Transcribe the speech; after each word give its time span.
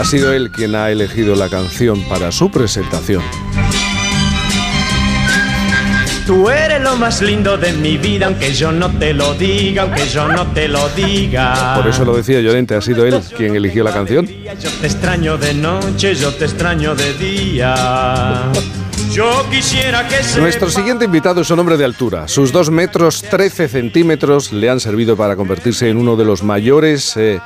Ha 0.00 0.04
sido 0.06 0.32
él 0.32 0.50
quien 0.50 0.74
ha 0.76 0.90
elegido 0.90 1.34
la 1.36 1.50
canción 1.50 2.02
para 2.08 2.32
su 2.32 2.50
presentación. 2.50 3.22
Tú 6.26 6.48
eres 6.48 6.80
lo 6.80 6.96
más 6.96 7.20
lindo 7.20 7.58
de 7.58 7.74
mi 7.74 7.98
vida, 7.98 8.24
aunque 8.24 8.54
yo 8.54 8.72
no 8.72 8.88
te 8.98 9.12
lo 9.12 9.34
diga, 9.34 9.82
aunque 9.82 10.08
yo 10.08 10.26
no 10.26 10.46
te 10.52 10.68
lo 10.68 10.88
diga. 10.88 11.74
Por 11.76 11.86
eso 11.86 12.06
lo 12.06 12.16
decía 12.16 12.40
Llorente, 12.40 12.74
ha 12.74 12.80
sido 12.80 13.04
él 13.04 13.20
quien 13.36 13.54
eligió 13.54 13.84
la 13.84 13.92
canción. 13.92 14.26
Yo 14.26 14.70
te 14.80 14.86
extraño 14.86 15.36
de 15.36 15.52
noche, 15.52 16.14
yo 16.14 16.32
te 16.32 16.46
extraño 16.46 16.94
de 16.94 17.12
día. 17.12 18.50
Yo 19.12 19.30
quisiera 19.50 20.08
que 20.08 20.22
se 20.22 20.40
Nuestro 20.40 20.70
siguiente 20.70 21.04
invitado 21.04 21.42
es 21.42 21.50
un 21.50 21.58
hombre 21.58 21.76
de 21.76 21.84
altura. 21.84 22.26
Sus 22.26 22.52
2 22.52 22.70
metros 22.70 23.20
13 23.20 23.68
centímetros 23.68 24.50
le 24.50 24.70
han 24.70 24.80
servido 24.80 25.14
para 25.14 25.36
convertirse 25.36 25.90
en 25.90 25.98
uno 25.98 26.16
de 26.16 26.24
los 26.24 26.42
mayores 26.42 27.18
eh, 27.18 27.38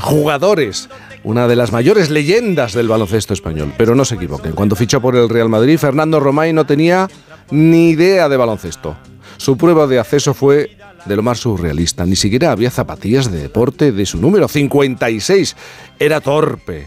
jugadores, 0.00 0.88
una 1.26 1.48
de 1.48 1.56
las 1.56 1.72
mayores 1.72 2.08
leyendas 2.08 2.72
del 2.72 2.86
baloncesto 2.86 3.34
español. 3.34 3.72
Pero 3.76 3.96
no 3.96 4.04
se 4.04 4.14
equivoquen, 4.14 4.52
cuando 4.52 4.76
fichó 4.76 5.00
por 5.00 5.16
el 5.16 5.28
Real 5.28 5.48
Madrid, 5.48 5.76
Fernando 5.76 6.20
Romay 6.20 6.52
no 6.52 6.66
tenía 6.66 7.08
ni 7.50 7.90
idea 7.90 8.28
de 8.28 8.36
baloncesto. 8.36 8.96
Su 9.36 9.56
prueba 9.56 9.88
de 9.88 9.98
acceso 9.98 10.34
fue 10.34 10.76
de 11.04 11.16
lo 11.16 11.24
más 11.24 11.40
surrealista. 11.40 12.06
Ni 12.06 12.14
siquiera 12.14 12.52
había 12.52 12.70
zapatillas 12.70 13.28
de 13.32 13.42
deporte 13.42 13.90
de 13.90 14.06
su 14.06 14.18
número 14.18 14.46
56. 14.46 15.56
Era 15.98 16.20
torpe. 16.20 16.86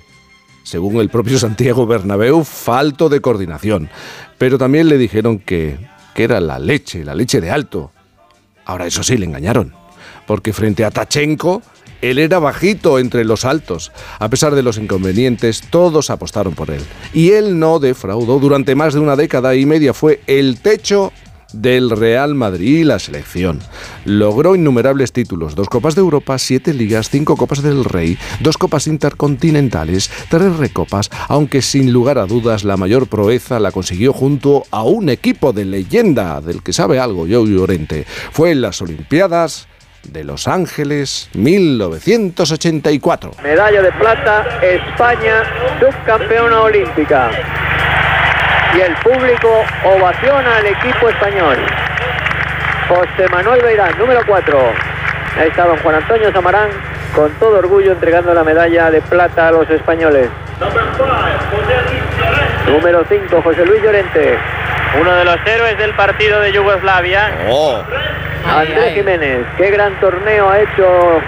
Según 0.64 1.02
el 1.02 1.10
propio 1.10 1.38
Santiago 1.40 1.86
Bernabéu, 1.86 2.46
falto 2.46 3.10
de 3.10 3.20
coordinación. 3.20 3.90
Pero 4.38 4.58
también 4.58 4.88
le 4.88 4.98
dijeron 4.98 5.40
que, 5.40 5.78
que 6.16 6.24
era 6.24 6.40
la 6.40 6.60
leche, 6.60 7.04
la 7.04 7.14
leche 7.14 7.42
de 7.42 7.52
alto. 7.52 7.92
Ahora 8.64 8.88
eso 8.88 9.04
sí, 9.04 9.18
le 9.18 9.26
engañaron. 9.26 9.74
Porque 10.26 10.54
frente 10.54 10.86
a 10.86 10.92
Tachenko, 10.92 11.62
él 12.02 12.20
era 12.20 12.40
bajito 12.40 13.00
entre 13.00 13.26
los 13.26 13.46
altos. 13.46 13.92
A 14.20 14.30
pesar 14.30 14.56
de 14.56 14.64
los 14.64 14.78
inconvenientes, 14.78 15.62
todos 15.70 16.10
apostaron 16.10 16.54
por 16.54 16.72
él. 16.72 16.82
Y 17.14 17.32
él 17.32 17.60
no 17.60 17.80
defraudó. 17.80 18.40
Durante 18.40 18.76
más 18.76 18.94
de 18.94 19.00
una 19.00 19.16
década 19.16 19.56
y 19.56 19.66
media 19.66 19.94
fue 19.94 20.22
el 20.28 20.60
techo 20.60 21.12
del 21.54 21.90
Real 21.90 22.36
Madrid 22.36 22.80
y 22.80 22.84
la 22.84 23.00
selección. 23.00 23.60
Logró 24.06 24.56
innumerables 24.56 25.12
títulos, 25.12 25.56
dos 25.56 25.70
Copas 25.70 25.96
de 25.96 26.02
Europa, 26.02 26.38
siete 26.38 26.74
ligas, 26.74 27.10
cinco 27.10 27.36
Copas 27.36 27.64
del 27.64 27.86
Rey, 27.86 28.18
dos 28.40 28.58
Copas 28.58 28.88
Intercontinentales, 28.88 30.12
tres 30.30 30.58
recopas, 30.58 31.10
aunque 31.28 31.62
sin 31.62 31.92
lugar 31.92 32.18
a 32.18 32.26
dudas 32.26 32.64
la 32.64 32.78
mayor 32.78 33.08
proeza 33.08 33.60
la 33.60 33.72
consiguió 33.72 34.14
junto 34.14 34.64
a 34.72 34.84
un 34.84 35.10
equipo 35.10 35.54
de 35.54 35.66
leyenda 35.66 36.42
del 36.42 36.62
que 36.62 36.74
sabe 36.74 37.00
algo 37.00 37.26
Joe 37.30 37.50
Llorente. 37.50 38.06
Fue 38.32 38.52
en 38.52 38.62
las 38.62 38.82
Olimpiadas 38.82 39.68
de 40.04 40.24
Los 40.24 40.48
Ángeles 40.48 41.30
1984. 41.34 43.32
Medalla 43.44 43.82
de 43.82 43.92
plata, 43.94 44.46
España, 44.62 45.44
subcampeona 45.80 46.62
olímpica. 46.62 47.32
Y 48.76 48.82
el 48.82 48.96
público 48.98 49.50
ovaciona 49.86 50.58
al 50.58 50.66
equipo 50.66 51.10
español. 51.10 51.58
José 52.88 53.28
Manuel 53.32 53.62
Beirán, 53.62 53.98
número 53.98 54.22
4. 54.26 54.60
Ahí 55.40 55.48
está 55.50 55.66
don 55.66 55.78
Juan 55.78 55.96
Antonio 55.96 56.32
Samarán, 56.32 56.70
con 57.16 57.32
todo 57.34 57.60
orgullo 57.60 57.92
entregando 57.92 58.34
la 58.34 58.44
medalla 58.44 58.90
de 58.92 59.02
plata 59.02 59.48
a 59.50 59.52
los 59.52 59.70
españoles. 59.70 60.30
Número 62.68 63.04
5, 63.08 63.42
José 63.42 63.66
Luis 63.66 63.82
Llorente. 63.82 64.38
Uno 65.00 65.16
de 65.16 65.24
los 65.26 65.38
héroes 65.46 65.78
del 65.78 65.94
partido 65.96 66.40
de 66.40 66.52
Yugoslavia. 66.52 67.32
Andrés 68.46 68.94
Jiménez, 68.94 69.46
qué 69.58 69.70
gran 69.72 70.00
torneo 70.00 70.50
ha 70.50 70.60
hecho 70.60 71.22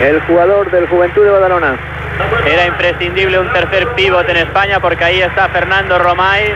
el 0.00 0.20
jugador 0.22 0.70
del 0.70 0.86
Juventud 0.88 1.24
de 1.24 1.30
Badalona. 1.30 1.76
Era 2.46 2.66
imprescindible 2.66 3.38
un 3.38 3.52
tercer 3.52 3.88
pívot 3.94 4.28
en 4.28 4.36
España 4.36 4.80
porque 4.80 5.04
ahí 5.04 5.20
está 5.20 5.48
Fernando 5.48 5.98
Romay 5.98 6.54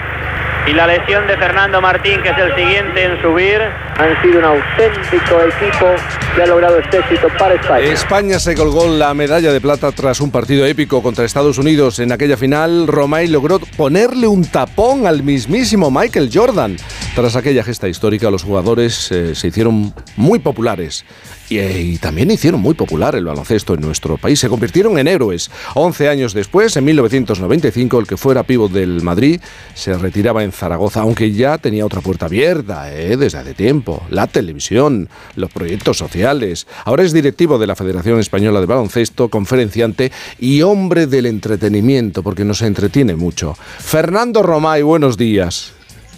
y 0.66 0.72
la 0.72 0.86
lesión 0.86 1.26
de 1.26 1.36
Fernando 1.36 1.80
Martín, 1.80 2.20
que 2.22 2.30
es 2.30 2.38
el 2.38 2.54
siguiente 2.54 3.04
en 3.04 3.22
subir. 3.22 3.60
Han 3.98 4.20
sido 4.20 4.40
un 4.40 4.44
auténtico 4.44 5.40
equipo 5.40 5.86
que 6.34 6.42
ha 6.42 6.46
logrado 6.46 6.78
este 6.78 6.98
éxito 6.98 7.28
para 7.38 7.54
España. 7.54 7.86
España 7.86 8.38
se 8.38 8.54
colgó 8.54 8.88
la 8.88 9.14
medalla 9.14 9.52
de 9.52 9.60
plata 9.60 9.92
tras 9.92 10.20
un 10.20 10.30
partido 10.30 10.66
épico 10.66 11.02
contra 11.02 11.24
Estados 11.24 11.58
Unidos. 11.58 11.98
En 12.00 12.12
aquella 12.12 12.36
final, 12.36 12.88
Romay 12.88 13.28
logró 13.28 13.58
ponerle 13.58 14.26
un 14.26 14.44
tapón 14.44 15.06
al 15.06 15.22
mismísimo 15.22 15.90
Michael 15.90 16.30
Jordan. 16.32 16.76
Tras 17.14 17.36
aquella 17.36 17.62
gesta 17.62 17.88
histórica, 17.88 18.30
los 18.30 18.42
jugadores 18.42 19.10
eh, 19.12 19.34
se 19.34 19.48
hicieron 19.48 19.94
muy 20.16 20.40
populares. 20.40 21.04
Y, 21.48 21.58
eh, 21.58 21.80
y 21.80 21.98
también 21.98 22.30
hicieron 22.30 22.60
muy 22.60 22.74
popular 22.74 23.14
el 23.14 23.24
baloncesto 23.24 23.74
en 23.74 23.80
nuestro 23.80 24.16
país. 24.16 24.40
Se 24.40 24.48
convirtieron 24.48 24.98
en 24.98 25.08
héroes. 25.08 25.50
11 25.74 26.08
años 26.08 26.34
después, 26.34 26.76
en 26.76 26.84
1995, 26.84 27.98
el 28.00 28.06
que 28.06 28.16
fuera 28.16 28.42
pívot 28.42 28.70
del 28.72 29.02
Madrid 29.02 29.40
se 29.74 29.96
retiraba 29.96 30.42
en 30.42 30.52
Zaragoza, 30.52 31.00
aunque 31.00 31.32
ya 31.32 31.58
tenía 31.58 31.86
otra 31.86 32.00
puerta 32.00 32.26
abierta 32.26 32.92
eh, 32.92 33.16
desde 33.16 33.38
hace 33.38 33.54
tiempo. 33.54 34.04
La 34.10 34.26
televisión, 34.26 35.08
los 35.36 35.50
proyectos 35.50 35.98
sociales. 35.98 36.66
Ahora 36.84 37.02
es 37.02 37.12
directivo 37.12 37.58
de 37.58 37.66
la 37.66 37.76
Federación 37.76 38.20
Española 38.20 38.60
de 38.60 38.66
Baloncesto, 38.66 39.28
conferenciante 39.28 40.12
y 40.38 40.62
hombre 40.62 41.06
del 41.06 41.26
entretenimiento, 41.26 42.22
porque 42.22 42.44
nos 42.44 42.62
entretiene 42.62 43.16
mucho. 43.16 43.56
Fernando 43.78 44.42
Romay, 44.42 44.82
buenos 44.82 45.16
días. 45.16 45.75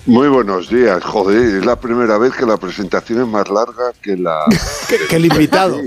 Muy 0.09 0.29
buenos 0.29 0.71
días, 0.71 1.05
joder, 1.05 1.57
es 1.59 1.67
la 1.67 1.77
primera 1.77 2.17
vez 2.17 2.33
que 2.33 2.47
la 2.47 2.57
presentación 2.57 3.21
es 3.21 3.27
más 3.27 3.47
larga 3.51 3.93
que 4.01 4.17
la... 4.17 4.43
que, 4.89 4.97
que 5.07 5.17
el 5.17 5.27
invitado. 5.27 5.79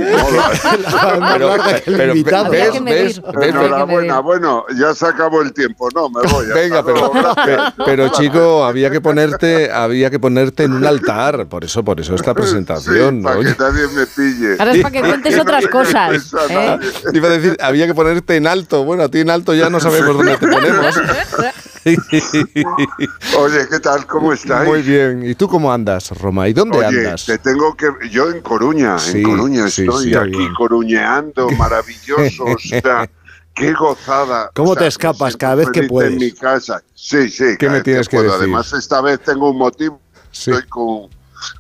Pero- 1.88 2.16
invitado. 2.16 2.52
ves, 2.52 2.84
ves, 2.84 3.22
Enhorabuena, 3.42 4.20
bueno, 4.20 4.64
ya 4.80 4.94
se 4.94 5.08
acabó 5.08 5.42
el 5.42 5.52
tiempo, 5.54 5.90
no, 5.96 6.08
me 6.08 6.22
voy. 6.32 6.46
Venga, 6.54 6.86
pero, 6.86 7.12
pero 7.86 8.10
chico, 8.10 8.64
había 8.64 8.92
que 8.92 9.02
ponerte, 9.02 9.72
había 9.72 10.12
que 10.12 10.20
ponerte 10.20 10.66
en 10.66 10.74
un 10.74 10.86
altar, 10.86 11.48
por 11.48 11.64
eso, 11.64 11.84
por 11.84 12.00
eso 12.00 12.14
esta 12.14 12.36
presentación. 12.36 13.16
Sí, 13.16 13.22
¿no? 13.22 13.24
para 13.24 13.40
que 13.40 13.56
nadie 13.58 13.88
me 13.88 14.06
pille. 14.06 14.56
Ahora 14.60 14.72
es 14.74 14.82
para 14.84 14.92
que 14.92 15.02
cuentes 15.02 15.40
otras 15.40 15.68
cosas. 15.68 16.32
¿eh? 16.52 16.80
Iba 17.12 17.28
a 17.28 17.32
decir, 17.32 17.58
había 17.60 17.88
que 17.88 17.96
ponerte 17.96 18.36
en 18.36 18.46
alto. 18.46 18.84
Bueno, 18.84 19.02
a 19.02 19.10
ti 19.10 19.22
en 19.22 19.32
alto 19.32 19.56
ya 19.56 19.72
no 19.72 19.80
sabemos 19.80 20.16
dónde 20.16 20.38
te 20.38 20.48
ponemos. 20.48 20.96
Oye, 23.38 23.68
¿qué 23.70 23.80
tal? 23.80 24.06
¿Cómo 24.06 24.34
estáis? 24.34 24.70
Muy 24.70 24.82
bien. 24.82 25.24
¿Y 25.28 25.36
tú 25.36 25.48
cómo 25.48 25.72
andas, 25.74 26.12
Roma? 26.12 26.48
¿Y 26.48 26.54
dónde 26.54 26.78
Oye, 26.78 26.88
andas? 26.88 27.26
te 27.26 27.38
tengo 27.40 27.76
que... 27.76 27.88
Yo 28.10 28.30
en 28.30 28.42
Coruña, 28.42 29.00
Sí, 29.00 29.18
en 29.20 29.24
Coruña 29.24 29.68
sí, 29.68 29.84
estoy 29.84 30.10
sí, 30.10 30.16
aquí 30.16 30.38
bien. 30.38 30.54
coruñeando, 30.54 31.50
maravilloso, 31.58 32.44
o 32.46 32.58
sea, 32.60 33.10
qué 33.56 33.74
gozada. 33.74 34.52
¿Cómo 34.54 34.72
O 34.72 34.74
sea, 34.74 34.84
te 34.84 34.88
escapas 34.88 35.36
cada 35.36 35.56
vez 35.56 35.70
que 35.72 35.84
puedes? 35.84 36.14
En 36.14 36.20
mi 36.20 36.32
casa. 36.32 36.82
Sí, 36.94 37.30
sí. 37.30 37.58
¿Qué 37.58 37.70
me 37.70 37.82
tienes 37.82 38.08
que 38.08 38.18
decir? 38.18 38.32
Además, 38.32 38.72
esta 38.74 39.02
vez 39.02 39.20
tengo 39.22 39.50
un 39.50 39.58
motivo. 39.58 40.00
Estoy 40.32 40.64
con, 40.70 41.10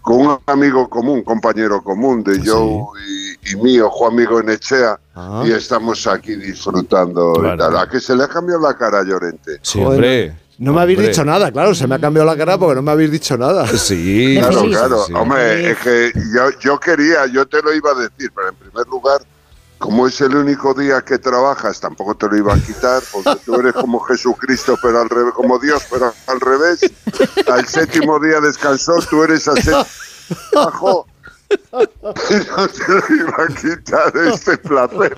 con 0.02 0.28
un 0.28 0.40
amigo 0.46 0.88
común, 0.88 1.24
compañero 1.24 1.82
común 1.84 2.24
de 2.24 2.40
Joe 2.46 2.86
y, 3.06 3.52
y 3.52 3.56
mío, 3.58 3.90
Juan 3.90 4.14
Amigo 4.14 4.40
Enechea, 4.40 4.98
Ah. 5.14 5.44
y 5.46 5.52
estamos 5.52 6.08
aquí 6.08 6.36
disfrutando. 6.36 7.34
y 7.38 7.40
Claro. 7.42 7.58
tal. 7.58 7.78
¿A 7.78 7.90
que 7.90 8.00
se 8.00 8.16
le 8.16 8.24
ha 8.24 8.28
cambiado 8.28 8.62
la 8.62 8.74
cara 8.76 9.00
a 9.00 9.04
Llorente? 9.04 9.60
Sí, 9.62 9.80
Joder, 9.80 9.94
hombre. 9.96 10.38
No 10.58 10.74
me 10.74 10.82
habéis 10.82 11.00
Hombre. 11.00 11.10
dicho 11.12 11.26
nada, 11.26 11.52
claro, 11.52 11.74
se 11.74 11.88
me 11.88 11.96
ha 11.96 12.00
cambiado 12.00 12.30
la 12.30 12.38
cara 12.38 12.56
porque 12.58 12.76
no 12.76 12.82
me 12.84 12.92
habéis 12.92 13.12
dicho 13.12 13.36
nada. 13.36 13.66
Sí, 13.68 14.36
Claro, 14.40 14.64
claro. 14.70 15.04
sí. 15.08 15.14
Hombre, 15.14 15.72
es 15.72 15.78
que 15.80 16.12
yo, 16.36 16.50
yo 16.60 16.80
quería, 16.80 17.26
yo 17.26 17.48
te 17.48 17.62
lo 17.64 17.74
iba 17.74 17.90
a 17.92 17.96
decir, 17.96 18.32
pero 18.36 18.50
en 18.50 18.56
primer 18.56 18.88
lugar, 18.88 19.22
como 19.80 20.06
es 20.08 20.22
el 20.22 20.36
único 20.36 20.76
día 20.76 21.02
que 21.02 21.18
trabajas, 21.18 21.80
tampoco 21.80 22.14
te 22.14 22.28
lo 22.30 22.38
iba 22.38 22.54
a 22.54 22.60
quitar, 22.60 23.02
porque 23.12 23.42
tú 23.44 23.56
eres 23.56 23.74
como 23.74 24.00
Jesucristo, 24.02 24.78
pero 24.84 25.02
al 25.02 25.10
revés, 25.10 25.34
como 25.34 25.58
Dios, 25.58 25.82
pero 25.90 26.14
al 26.28 26.40
revés. 26.40 26.82
Al 27.52 27.68
séptimo 27.68 28.20
día 28.20 28.40
descansó, 28.40 29.00
tú 29.10 29.24
eres 29.24 29.48
al 29.48 29.56
séptimo 29.64 29.86
bajo. 30.53 31.08
No 31.72 32.68
te 32.68 33.14
iba 33.16 33.44
a 33.44 33.48
quitar 33.48 34.14
este 34.28 34.58
placer. 34.58 35.18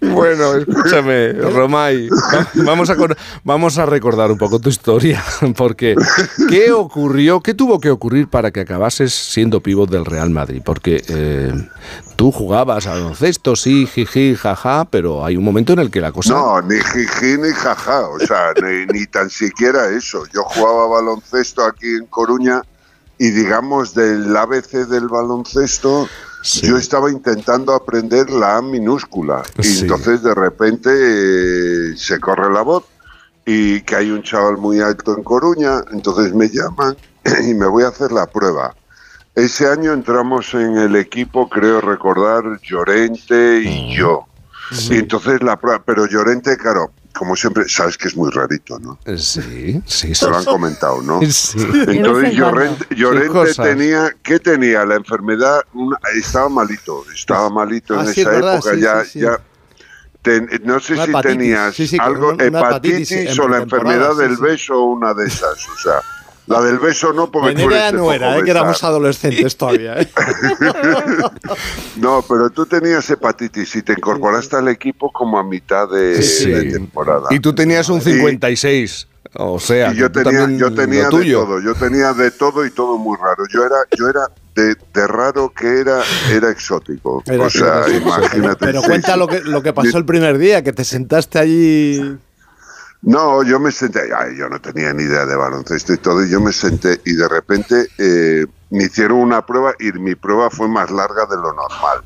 Bueno, 0.00 0.54
escúchame, 0.56 1.32
Romay, 1.32 2.08
va- 2.08 2.48
vamos 2.64 2.90
a, 2.90 2.96
vamos 3.44 3.78
a 3.78 3.86
recordar 3.86 4.30
un 4.30 4.36
poco 4.36 4.58
tu 4.58 4.68
historia, 4.68 5.22
porque 5.56 5.94
¿qué 6.48 6.72
ocurrió, 6.72 7.40
qué 7.40 7.54
tuvo 7.54 7.80
que 7.80 7.90
ocurrir 7.90 8.28
para 8.28 8.50
que 8.50 8.60
acabases 8.60 9.14
siendo 9.14 9.60
pívot 9.60 9.88
del 9.88 10.04
Real 10.04 10.30
Madrid? 10.30 10.60
Porque 10.64 11.02
eh, 11.08 11.52
tú 12.16 12.32
jugabas 12.32 12.86
a 12.86 12.90
baloncesto, 12.94 13.56
sí, 13.56 13.86
jiji, 13.86 14.34
jaja, 14.34 14.84
pero 14.90 15.24
hay 15.24 15.36
un 15.36 15.44
momento 15.44 15.72
en 15.72 15.78
el 15.78 15.90
que 15.90 16.00
la 16.00 16.12
cosa... 16.12 16.34
No, 16.34 16.60
ni 16.62 16.76
jiji 16.76 17.38
ni 17.38 17.50
jaja, 17.52 18.08
o 18.08 18.18
sea, 18.18 18.52
ni, 18.62 18.86
ni 18.98 19.06
tan 19.06 19.30
siquiera 19.30 19.88
eso. 19.88 20.24
Yo 20.34 20.42
jugaba 20.42 20.86
baloncesto 20.88 21.64
aquí 21.64 21.88
en 21.88 22.06
Coruña 22.06 22.62
y 23.18 23.30
digamos 23.30 23.94
del 23.94 24.36
ABC 24.36 24.86
del 24.86 25.08
baloncesto, 25.08 26.08
Sí. 26.42 26.64
yo 26.66 26.76
estaba 26.76 27.10
intentando 27.10 27.72
aprender 27.74 28.30
la 28.30 28.58
A 28.58 28.62
minúscula 28.62 29.42
y 29.60 29.80
entonces 29.80 30.22
de 30.22 30.32
repente 30.32 30.90
eh, 30.92 31.96
se 31.96 32.20
corre 32.20 32.52
la 32.52 32.62
voz 32.62 32.84
y 33.44 33.80
que 33.80 33.96
hay 33.96 34.10
un 34.12 34.22
chaval 34.22 34.56
muy 34.56 34.80
alto 34.80 35.16
en 35.16 35.24
Coruña, 35.24 35.82
entonces 35.90 36.32
me 36.34 36.48
llaman 36.48 36.96
y 37.48 37.54
me 37.54 37.66
voy 37.66 37.82
a 37.82 37.88
hacer 37.88 38.12
la 38.12 38.26
prueba. 38.26 38.74
Ese 39.34 39.68
año 39.68 39.92
entramos 39.92 40.54
en 40.54 40.78
el 40.78 40.94
equipo, 40.96 41.48
creo 41.48 41.80
recordar, 41.80 42.44
Llorente 42.62 43.60
y 43.64 43.96
yo. 43.96 44.26
Y 44.88 44.98
entonces 44.98 45.42
la 45.42 45.56
prueba, 45.58 45.82
pero 45.84 46.06
Llorente, 46.06 46.56
claro, 46.56 46.90
como 47.16 47.34
siempre, 47.36 47.68
sabes 47.68 47.96
que 47.96 48.08
es 48.08 48.16
muy 48.16 48.30
rarito, 48.30 48.78
¿no? 48.78 48.98
Sí, 49.06 49.16
sí, 49.18 49.82
sí. 49.86 50.14
Se 50.14 50.28
lo 50.28 50.36
han 50.36 50.44
comentado, 50.44 51.00
¿no? 51.02 51.20
Sí. 51.30 51.58
Entonces. 51.88 52.34
Llorente, 52.34 53.54
tenía, 53.62 54.14
¿qué 54.22 54.38
tenía? 54.38 54.84
La 54.84 54.96
enfermedad, 54.96 55.60
una- 55.74 55.98
estaba 56.14 56.48
malito, 56.48 57.04
estaba 57.14 57.48
malito 57.50 57.94
en 57.94 58.00
Ah, 58.00 58.12
sí, 58.12 58.20
esa 58.20 58.30
verdad, 58.30 58.54
época, 58.56 58.74
sí, 58.74 58.80
ya, 58.80 59.04
sí, 59.04 59.10
sí. 59.10 59.18
ya. 59.20 59.40
ten- 60.22 60.48
no 60.64 60.80
sé 60.80 60.96
si 61.06 61.12
tenías 61.22 61.74
sí, 61.74 61.86
sí, 61.86 61.96
algo, 62.00 62.30
una- 62.30 62.44
una 62.46 62.58
hepatitis, 62.58 63.12
hepatitis 63.12 63.38
en 63.38 63.40
o 63.44 63.48
la 63.48 63.58
enfermedad 63.58 64.12
sí, 64.12 64.18
del 64.22 64.36
sí. 64.36 64.42
beso 64.42 64.74
o 64.74 64.84
una 64.92 65.14
de 65.14 65.26
esas, 65.26 65.68
o 65.68 65.78
sea, 65.78 66.00
la 66.46 66.60
del 66.62 66.78
beso 66.78 67.12
no, 67.12 67.30
porque 67.30 67.54
tú 67.54 67.70
eres 67.70 67.92
no 67.92 68.12
era, 68.12 68.38
eh, 68.38 68.42
que 68.44 68.50
éramos 68.50 68.82
adolescentes 68.84 69.56
todavía. 69.56 70.00
¿eh? 70.00 70.08
No, 71.96 72.22
pero 72.28 72.50
tú 72.50 72.66
tenías 72.66 73.08
hepatitis 73.10 73.76
y 73.76 73.82
te 73.82 73.92
incorporaste 73.92 74.56
al 74.56 74.68
equipo 74.68 75.10
como 75.12 75.38
a 75.38 75.42
mitad 75.44 75.88
de, 75.88 76.22
Sí. 76.22 76.50
de 76.50 76.72
temporada. 76.72 77.28
Y 77.30 77.40
tú 77.40 77.54
tenías 77.54 77.88
un 77.88 77.98
Y- 77.98 78.02
56. 78.02 79.08
O 79.38 79.58
sea, 79.58 79.92
Y 79.92 79.96
yo 79.96 80.10
tenía, 80.10 80.48
yo 80.56 80.72
tenía 80.72 81.04
de 81.10 81.30
todo, 81.30 81.60
yo 81.60 81.74
tenía 81.74 82.12
de 82.14 82.30
todo 82.30 82.64
y 82.64 82.70
todo 82.70 82.96
muy 82.96 83.18
raro. 83.20 83.44
Yo 83.52 83.64
era, 83.64 83.76
yo 83.98 84.08
era 84.08 84.28
de, 84.54 84.74
de 84.94 85.06
raro 85.06 85.52
que 85.54 85.80
era, 85.80 86.00
era 86.32 86.50
exótico. 86.50 87.22
Era 87.26 87.44
o 87.44 87.50
sea, 87.50 87.80
exótico. 87.80 88.08
imagínate. 88.08 88.56
Pero 88.64 88.82
cuenta 88.82 89.16
lo 89.16 89.26
que, 89.26 89.40
lo 89.40 89.62
que 89.62 89.72
pasó 89.74 89.98
el 89.98 90.06
primer 90.06 90.38
día, 90.38 90.62
que 90.62 90.72
te 90.72 90.84
sentaste 90.84 91.38
allí. 91.38 92.16
No, 93.02 93.42
yo 93.44 93.60
me 93.60 93.70
senté, 93.72 94.10
ay, 94.14 94.36
yo 94.36 94.48
no 94.48 94.60
tenía 94.60 94.92
ni 94.92 95.04
idea 95.04 95.26
de 95.26 95.36
baloncesto 95.36 95.92
y 95.92 95.98
todo, 95.98 96.24
y 96.24 96.30
yo 96.30 96.40
me 96.40 96.52
senté 96.52 97.00
y 97.04 97.14
de 97.14 97.28
repente 97.28 97.88
eh, 97.98 98.46
me 98.70 98.84
hicieron 98.84 99.18
una 99.18 99.46
prueba 99.46 99.74
y 99.78 99.92
mi 99.92 100.14
prueba 100.16 100.50
fue 100.50 100.68
más 100.68 100.90
larga 100.90 101.26
de 101.26 101.36
lo 101.36 101.52
normal. 101.52 102.00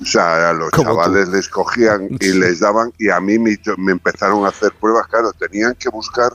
O 0.00 0.04
sea, 0.06 0.50
a 0.50 0.52
los 0.54 0.76
chavales 0.76 1.28
les 1.28 1.48
cogían 1.48 2.12
y 2.20 2.32
les 2.32 2.60
daban 2.60 2.92
y 2.98 3.10
a 3.10 3.20
mí 3.20 3.38
me, 3.38 3.56
me 3.78 3.92
empezaron 3.92 4.46
a 4.46 4.50
hacer 4.50 4.72
pruebas, 4.80 5.06
claro, 5.08 5.32
tenían 5.34 5.74
que 5.78 5.90
buscar 5.90 6.32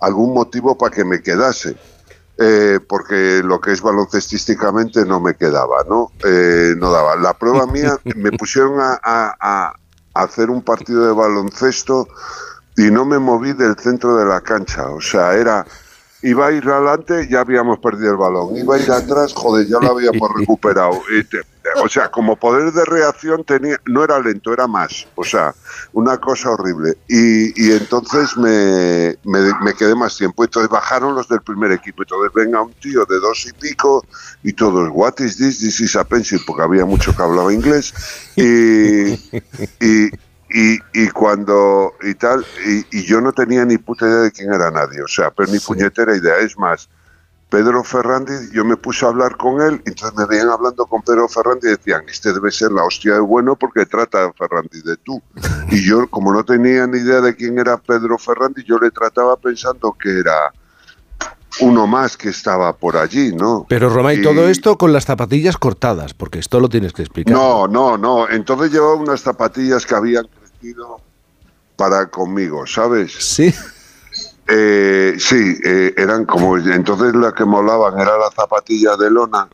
algún 0.00 0.34
motivo 0.34 0.78
para 0.78 0.94
que 0.94 1.04
me 1.04 1.22
quedase. 1.22 1.78
eh, 2.38 2.80
porque 2.88 3.42
lo 3.44 3.60
que 3.60 3.72
es 3.72 3.82
baloncestísticamente 3.82 5.04
no 5.06 5.20
me 5.20 5.36
quedaba, 5.36 5.84
¿no? 5.88 6.14
Eh, 6.22 6.74
no 6.78 6.90
daba. 6.92 7.16
La 7.16 7.38
prueba 7.38 7.66
mía, 7.66 7.98
me 8.16 8.32
pusieron 8.32 8.80
a, 8.80 8.98
a- 9.04 9.36
a 9.40 9.74
hacer 10.14 10.50
un 10.50 10.62
partido 10.64 11.06
de 11.06 11.12
baloncesto 11.12 12.08
y 12.76 12.90
no 12.90 13.04
me 13.04 13.18
moví 13.18 13.52
del 13.52 13.76
centro 13.76 14.16
de 14.16 14.26
la 14.26 14.40
cancha. 14.40 14.90
O 14.90 15.00
sea, 15.00 15.34
era. 15.34 15.66
Iba 16.24 16.46
a 16.46 16.52
ir 16.52 16.68
adelante, 16.68 17.26
ya 17.28 17.40
habíamos 17.40 17.80
perdido 17.80 18.12
el 18.12 18.16
balón. 18.16 18.56
Iba 18.56 18.76
a 18.76 18.78
ir 18.78 18.92
atrás, 18.92 19.32
joder, 19.34 19.66
ya 19.66 19.80
lo 19.80 19.90
habíamos 19.90 20.30
recuperado. 20.38 21.02
O 21.82 21.88
sea, 21.88 22.12
como 22.12 22.36
poder 22.36 22.72
de 22.72 22.84
reacción 22.84 23.42
tenía, 23.42 23.76
no 23.86 24.04
era 24.04 24.20
lento, 24.20 24.52
era 24.52 24.68
más. 24.68 25.08
O 25.16 25.24
sea, 25.24 25.52
una 25.92 26.18
cosa 26.18 26.50
horrible. 26.50 26.96
Y, 27.08 27.60
y 27.60 27.72
entonces 27.72 28.36
me, 28.36 29.16
me, 29.24 29.52
me 29.64 29.74
quedé 29.74 29.96
más 29.96 30.16
tiempo. 30.16 30.44
Entonces 30.44 30.70
bajaron 30.70 31.16
los 31.16 31.28
del 31.28 31.40
primer 31.40 31.72
equipo. 31.72 32.02
Entonces 32.02 32.32
venga 32.32 32.62
un 32.62 32.72
tío 32.74 33.04
de 33.04 33.18
dos 33.18 33.44
y 33.46 33.52
pico 33.52 34.04
y 34.44 34.52
todos, 34.52 34.90
what 34.92 35.14
is 35.18 35.38
this? 35.38 35.58
This 35.58 35.80
is 35.80 35.96
a 35.96 36.04
pencil, 36.04 36.40
porque 36.46 36.62
había 36.62 36.84
mucho 36.84 37.16
que 37.16 37.22
hablaba 37.22 37.52
inglés. 37.52 37.92
Y, 38.36 39.12
y, 39.80 40.10
y, 40.54 40.78
y 40.92 41.08
cuando 41.08 41.94
y 42.02 42.14
tal, 42.14 42.44
y, 42.66 42.98
y 42.98 43.04
yo 43.04 43.20
no 43.20 43.32
tenía 43.32 43.64
ni 43.64 43.78
puta 43.78 44.06
idea 44.06 44.20
de 44.20 44.32
quién 44.32 44.52
era 44.52 44.70
nadie, 44.70 45.02
o 45.02 45.08
sea, 45.08 45.30
pero 45.30 45.50
ni 45.50 45.58
puñetera 45.58 46.16
idea. 46.16 46.38
Es 46.38 46.58
más, 46.58 46.88
Pedro 47.52 47.84
Ferrandi, 47.84 48.32
yo 48.52 48.64
me 48.64 48.76
puse 48.76 49.04
a 49.04 49.08
hablar 49.08 49.36
con 49.36 49.60
él, 49.60 49.82
entonces 49.84 50.16
me 50.16 50.24
veían 50.24 50.48
hablando 50.48 50.86
con 50.86 51.02
Pedro 51.02 51.28
Ferrandi 51.28 51.66
y 51.68 51.70
decían, 51.72 52.02
este 52.08 52.32
debe 52.32 52.50
ser 52.50 52.72
la 52.72 52.84
hostia 52.84 53.14
de 53.14 53.20
bueno 53.20 53.56
porque 53.56 53.84
trata 53.84 54.24
a 54.24 54.32
de 54.84 54.96
tú. 55.04 55.22
Y 55.70 55.86
yo, 55.86 56.08
como 56.08 56.32
no 56.32 56.44
tenía 56.44 56.86
ni 56.86 56.98
idea 56.98 57.20
de 57.20 57.34
quién 57.36 57.58
era 57.58 57.76
Pedro 57.76 58.18
Ferrandi, 58.18 58.64
yo 58.64 58.78
le 58.78 58.90
trataba 58.90 59.36
pensando 59.36 59.92
que 59.92 60.20
era 60.20 60.52
uno 61.60 61.86
más 61.86 62.16
que 62.16 62.30
estaba 62.30 62.72
por 62.74 62.96
allí, 62.96 63.34
¿no? 63.34 63.66
Pero 63.68 63.90
Roma, 63.90 64.14
y 64.14 64.20
Y- 64.20 64.22
todo 64.22 64.48
esto 64.48 64.78
con 64.78 64.92
las 64.92 65.04
zapatillas 65.04 65.56
cortadas, 65.56 66.14
porque 66.14 66.38
esto 66.38 66.60
lo 66.60 66.68
tienes 66.68 66.92
que 66.92 67.02
explicar. 67.02 67.34
No, 67.34 67.68
no, 67.68 67.98
no. 67.98 68.28
Entonces 68.28 68.72
llevaba 68.72 68.94
unas 68.94 69.20
zapatillas 69.20 69.84
que 69.84 69.94
habían 69.94 70.26
para 71.76 72.06
conmigo, 72.06 72.66
¿sabes? 72.66 73.12
Sí. 73.12 73.52
Eh, 74.48 75.14
sí, 75.18 75.56
eh, 75.64 75.94
eran 75.96 76.24
como. 76.26 76.56
Entonces 76.58 77.14
las 77.14 77.32
que 77.32 77.44
molaban 77.44 77.98
era 77.98 78.18
la 78.18 78.30
zapatilla 78.30 78.96
de 78.96 79.10
lona. 79.10 79.48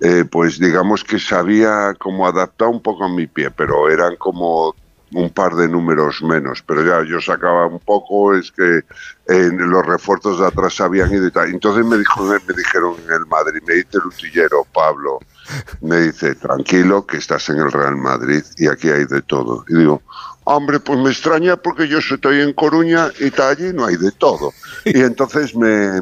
eh, 0.00 0.24
pues 0.24 0.58
digamos 0.58 1.04
que 1.04 1.18
sabía 1.18 1.94
como 1.98 2.26
adaptar 2.26 2.68
un 2.68 2.80
poco 2.80 3.04
a 3.04 3.08
mi 3.08 3.26
pie, 3.26 3.50
pero 3.50 3.90
eran 3.90 4.16
como 4.16 4.74
un 5.12 5.30
par 5.30 5.54
de 5.54 5.68
números 5.68 6.22
menos. 6.22 6.62
Pero 6.66 6.84
ya 6.84 7.08
yo 7.08 7.20
sacaba 7.20 7.66
un 7.66 7.80
poco, 7.80 8.34
es 8.34 8.50
que 8.52 8.82
en 9.26 9.70
los 9.70 9.86
refuerzos 9.86 10.40
de 10.40 10.46
atrás 10.46 10.80
habían 10.80 11.12
ido 11.12 11.26
y 11.26 11.30
tal. 11.30 11.50
Entonces 11.50 11.84
me, 11.84 11.98
dijo, 11.98 12.22
me 12.24 12.54
dijeron 12.54 12.96
en 13.06 13.12
el 13.12 13.26
Madrid, 13.26 13.60
me 13.66 13.74
dice 13.74 13.98
el 13.98 14.06
utillero, 14.06 14.66
Pablo, 14.72 15.20
me 15.80 16.00
dice, 16.00 16.34
tranquilo, 16.34 17.06
que 17.06 17.18
estás 17.18 17.48
en 17.48 17.58
el 17.58 17.72
Real 17.72 17.96
Madrid 17.96 18.42
y 18.56 18.68
aquí 18.68 18.88
hay 18.88 19.04
de 19.04 19.22
todo. 19.22 19.64
Y 19.68 19.78
digo, 19.78 20.02
hombre, 20.44 20.80
pues 20.80 20.98
me 20.98 21.10
extraña 21.10 21.56
porque 21.56 21.88
yo 21.88 21.98
estoy 21.98 22.40
en 22.40 22.52
Coruña 22.52 23.08
y 23.18 23.30
tal, 23.30 23.56
allí 23.56 23.72
no 23.72 23.86
hay 23.86 23.96
de 23.96 24.12
todo. 24.12 24.52
Y 24.84 25.00
entonces 25.02 25.54
me... 25.54 25.98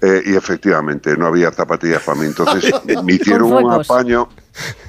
eh, 0.00 0.22
y 0.26 0.36
efectivamente, 0.36 1.16
no 1.16 1.26
había 1.26 1.52
zapatillas 1.52 2.02
para 2.02 2.20
mí. 2.20 2.26
Entonces 2.26 2.72
me 3.04 3.14
hicieron 3.14 3.52
un 3.52 3.72
apaño, 3.72 4.28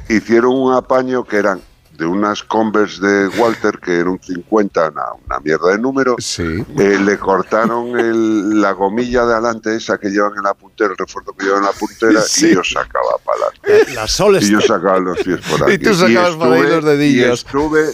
hicieron 0.07 0.55
un 0.55 0.73
apaño 0.73 1.23
que 1.23 1.37
eran 1.37 1.61
de 1.99 2.05
unas 2.05 2.41
Converse 2.43 3.05
de 3.05 3.27
Walter, 3.37 3.77
que 3.79 3.99
era 3.99 4.09
un 4.09 4.19
50, 4.21 4.89
una, 4.89 5.03
una 5.27 5.39
mierda 5.41 5.71
de 5.71 5.77
número. 5.79 6.15
Sí. 6.17 6.65
Eh, 6.77 6.97
le 6.99 7.17
cortaron 7.19 7.99
el- 7.99 8.61
la 8.61 8.71
gomilla 8.71 9.25
de 9.25 9.33
adelante, 9.33 9.75
esa 9.75 9.97
que 9.97 10.09
llevan 10.09 10.31
en 10.37 10.43
la 10.43 10.53
puntera, 10.53 10.91
el 10.91 10.97
refuerzo 10.97 11.33
que 11.33 11.45
llevan 11.45 11.59
en 11.59 11.65
la 11.65 11.71
puntera, 11.73 12.21
y 12.37 12.53
yo 12.55 12.63
sacaba 12.63 13.17
para 13.25 13.47
adelante. 13.67 13.93
La 13.93 14.07
Sol 14.07 14.37
Y 14.41 14.49
yo 14.49 14.61
sacaba 14.61 14.99
los 14.99 15.17
pies 15.19 15.39
por 15.49 15.63
aquí. 15.65 15.73
Y 15.73 15.77
tú 15.77 15.93
sacabas 15.93 16.35
por 16.35 16.53
ahí 16.53 16.63
los 16.63 16.83
dedillos. 16.85 17.27
Y 17.27 17.31
estuve, 17.33 17.85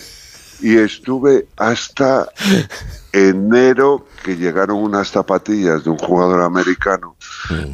y 0.61 0.77
estuve 0.77 1.47
hasta 1.57 2.29
enero 3.11 4.05
que 4.23 4.35
llegaron 4.35 4.77
unas 4.77 5.09
zapatillas 5.09 5.83
de 5.83 5.89
un 5.89 5.97
jugador 5.97 6.41
americano. 6.41 7.15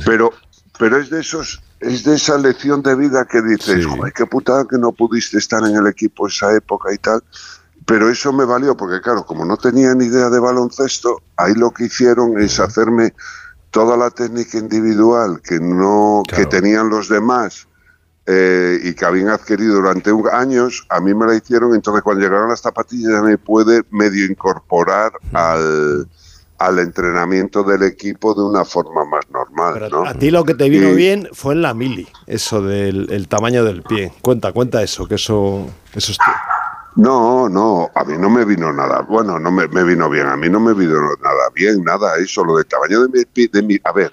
Pero, 0.05 0.33
pero 0.77 0.97
es 0.99 1.09
de 1.09 1.21
esos, 1.21 1.61
es 1.81 2.03
de 2.03 2.15
esa 2.15 2.37
lección 2.37 2.81
de 2.81 2.95
vida 2.95 3.25
que 3.25 3.41
dices, 3.41 3.83
Sí. 3.83 3.89
joder, 3.89 4.13
qué 4.13 4.25
putada 4.25 4.65
que 4.69 4.77
no 4.77 4.91
pudiste 4.91 5.37
estar 5.37 5.63
en 5.65 5.75
el 5.75 5.87
equipo 5.87 6.27
esa 6.27 6.53
época 6.55 6.93
y 6.93 6.97
tal. 6.97 7.23
Pero 7.85 8.09
eso 8.09 8.31
me 8.31 8.45
valió 8.45 8.77
porque, 8.77 9.01
claro, 9.01 9.25
como 9.25 9.43
no 9.43 9.57
tenía 9.57 9.93
ni 9.95 10.05
idea 10.05 10.29
de 10.29 10.39
baloncesto, 10.39 11.21
ahí 11.37 11.53
lo 11.55 11.71
que 11.71 11.85
hicieron 11.85 12.39
es 12.39 12.59
hacerme 12.59 13.13
toda 13.71 13.97
la 13.97 14.11
técnica 14.11 14.57
individual 14.59 15.41
que 15.41 15.59
no 15.59 16.21
Claro. 16.27 16.43
que 16.43 16.45
tenían 16.49 16.89
los 16.89 17.09
demás 17.09 17.67
eh, 18.27 18.79
y 18.83 18.93
que 18.93 19.03
habían 19.03 19.29
adquirido 19.29 19.75
durante 19.75 20.11
un- 20.11 20.29
años, 20.29 20.85
a 20.89 20.99
mí 21.01 21.13
me 21.15 21.25
la 21.25 21.35
hicieron. 21.35 21.73
Entonces, 21.73 22.03
cuando 22.03 22.21
llegaron 22.23 22.49
las 22.49 22.61
zapatillas, 22.61 23.11
ya 23.13 23.21
me 23.23 23.37
puede 23.39 23.83
medio 23.89 24.25
incorporar 24.25 25.11
al, 25.33 26.07
al 26.65 26.77
entrenamiento 26.79 27.63
del 27.63 27.83
equipo 27.83 28.33
de 28.35 28.43
una 28.43 28.63
forma 28.63 29.03
más 29.05 29.23
normal, 29.31 29.89
¿no? 29.91 30.05
a 30.05 30.13
ti 30.13 30.29
lo 30.29 30.43
que 30.43 30.53
te 30.53 30.69
vino 30.69 30.89
Y- 30.89 30.95
bien 30.95 31.27
fue 31.33 31.53
en 31.55 31.61
la 31.63 31.73
mili, 31.73 32.07
eso 32.27 32.61
del 32.61 33.07
el 33.11 33.27
tamaño 33.27 33.63
del 33.63 33.81
pie. 33.81 34.13
Cuenta, 34.21 34.51
cuenta 34.51 34.81
eso, 34.83 35.07
que 35.07 35.15
eso, 35.15 35.67
eso 35.93 36.11
es 36.11 36.17
No, 36.95 37.49
no, 37.49 37.89
a 37.95 38.03
mí 38.03 38.13
no 38.17 38.29
me 38.29 38.45
vino 38.45 38.71
nada. 38.71 39.01
Bueno, 39.01 39.39
no 39.39 39.49
me, 39.51 39.67
me 39.69 39.83
vino 39.83 40.09
bien. 40.09 40.27
A 40.27 40.35
mí 40.37 40.49
no 40.49 40.59
me 40.59 40.73
vino 40.73 40.99
nada 41.23 41.49
bien, 41.55 41.83
nada. 41.83 42.17
Eso, 42.17 42.43
lo 42.43 42.57
del 42.57 42.65
tamaño 42.67 43.03
de 43.03 43.19
mi, 43.19 43.25
pi- 43.25 43.47
de 43.47 43.63
mi. 43.63 43.77
A 43.85 43.91
ver, 43.93 44.11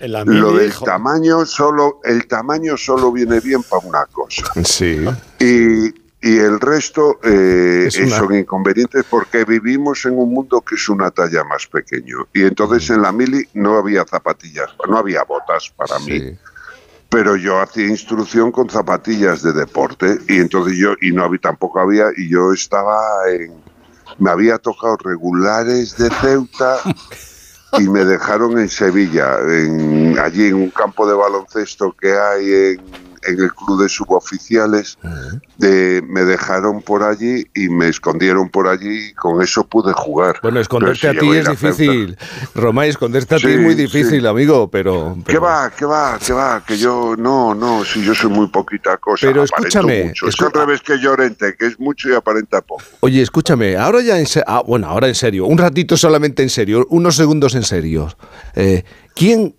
mili. 0.00 0.40
lo 0.40 0.52
del 0.52 0.72
tamaño 0.72 1.44
solo. 1.44 2.00
El 2.04 2.26
tamaño 2.28 2.76
solo 2.76 3.10
viene 3.12 3.40
bien 3.40 3.62
para 3.64 3.86
una 3.86 4.04
cosa. 4.06 4.44
Sí. 4.64 5.04
Y, 5.40 5.92
y 6.22 6.38
el 6.38 6.60
resto 6.60 7.18
eh, 7.24 7.88
una- 8.06 8.16
son 8.18 8.34
inconvenientes 8.34 9.04
porque 9.10 9.44
vivimos 9.44 10.04
en 10.06 10.16
un 10.16 10.32
mundo 10.32 10.60
que 10.62 10.76
es 10.76 10.88
una 10.88 11.10
talla 11.10 11.42
más 11.44 11.66
pequeño. 11.66 12.28
Y 12.32 12.44
entonces 12.44 12.88
Mm. 12.88 12.94
en 12.94 13.02
la 13.02 13.12
mili 13.12 13.48
no 13.54 13.76
había 13.76 14.04
zapatillas, 14.04 14.70
no 14.88 14.96
había 14.98 15.24
botas 15.24 15.70
para 15.76 15.98
mí. 15.98 16.18
Sí. 16.20 16.38
Pero 17.10 17.36
yo 17.36 17.60
hacía 17.60 17.88
instrucción 17.88 18.50
con 18.52 18.70
zapatillas 18.70 19.42
de 19.42 19.52
deporte 19.52 20.18
y 20.28 20.38
entonces 20.38 20.78
yo, 20.78 20.94
y 21.02 21.10
no 21.12 21.24
había, 21.24 21.40
tampoco 21.40 21.80
había, 21.80 22.06
y 22.16 22.30
yo 22.30 22.52
estaba 22.54 22.98
en, 23.28 23.52
me 24.18 24.30
había 24.30 24.56
tocado 24.58 24.96
regulares 24.96 25.96
de 25.98 26.08
Ceuta 26.08 26.78
y 27.78 27.88
me 27.88 28.04
dejaron 28.04 28.58
en 28.58 28.68
Sevilla, 28.68 29.38
en, 29.40 30.18
allí 30.18 30.46
en 30.48 30.54
un 30.54 30.70
campo 30.70 31.06
de 31.06 31.14
baloncesto 31.14 31.94
que 32.00 32.12
hay 32.16 32.52
en, 32.54 33.11
en 33.24 33.40
el 33.40 33.52
club 33.54 33.82
de 33.82 33.88
suboficiales, 33.88 34.98
de, 35.58 36.02
me 36.08 36.22
dejaron 36.24 36.82
por 36.82 37.02
allí 37.02 37.46
y 37.54 37.68
me 37.68 37.88
escondieron 37.88 38.48
por 38.48 38.68
allí 38.68 39.08
y 39.10 39.14
con 39.14 39.42
eso 39.42 39.64
pude 39.66 39.92
jugar. 39.92 40.36
Bueno, 40.42 40.60
esconderte 40.60 41.08
a 41.08 41.12
ti 41.12 41.20
si 41.30 41.36
es 41.38 41.46
a 41.48 41.50
difícil. 41.52 42.16
Romay, 42.54 42.90
esconderte 42.90 43.34
a 43.34 43.38
ti 43.38 43.46
es 43.48 43.60
muy 43.60 43.74
difícil, 43.74 44.20
sí. 44.22 44.26
amigo, 44.26 44.70
pero... 44.70 45.14
¿Qué 45.18 45.22
pero- 45.32 45.42
va? 45.42 45.70
¿Qué 45.76 45.84
va? 45.84 46.18
¿Qué 46.24 46.32
va? 46.32 46.62
Que 46.66 46.76
yo, 46.76 47.14
no, 47.16 47.54
no, 47.54 47.84
si 47.84 48.02
yo 48.04 48.14
soy 48.14 48.30
muy 48.30 48.48
poquita 48.48 48.96
cosa. 48.98 49.26
Pero 49.26 49.44
escúchame, 49.44 50.04
Mucho. 50.04 50.26
Es 50.28 50.34
escu- 50.36 50.46
al 50.46 50.52
revés 50.52 50.80
que 50.82 50.98
Llorente, 50.98 51.54
que 51.58 51.66
es 51.66 51.78
mucho 51.80 52.08
y 52.08 52.14
aparenta 52.14 52.60
poco. 52.60 52.82
Oye, 53.00 53.22
escúchame, 53.22 53.76
ahora 53.76 54.00
ya 54.02 54.18
en 54.18 54.26
serio, 54.26 54.46
bueno, 54.66 54.88
ahora 54.88 55.08
en 55.08 55.14
serio, 55.14 55.46
un 55.46 55.58
ratito 55.58 55.96
solamente 55.96 56.42
en 56.42 56.50
serio, 56.50 56.86
unos 56.90 57.16
segundos 57.16 57.54
en 57.54 57.62
serio. 57.62 58.08
Eh, 58.54 58.84
¿Quién 59.14 59.54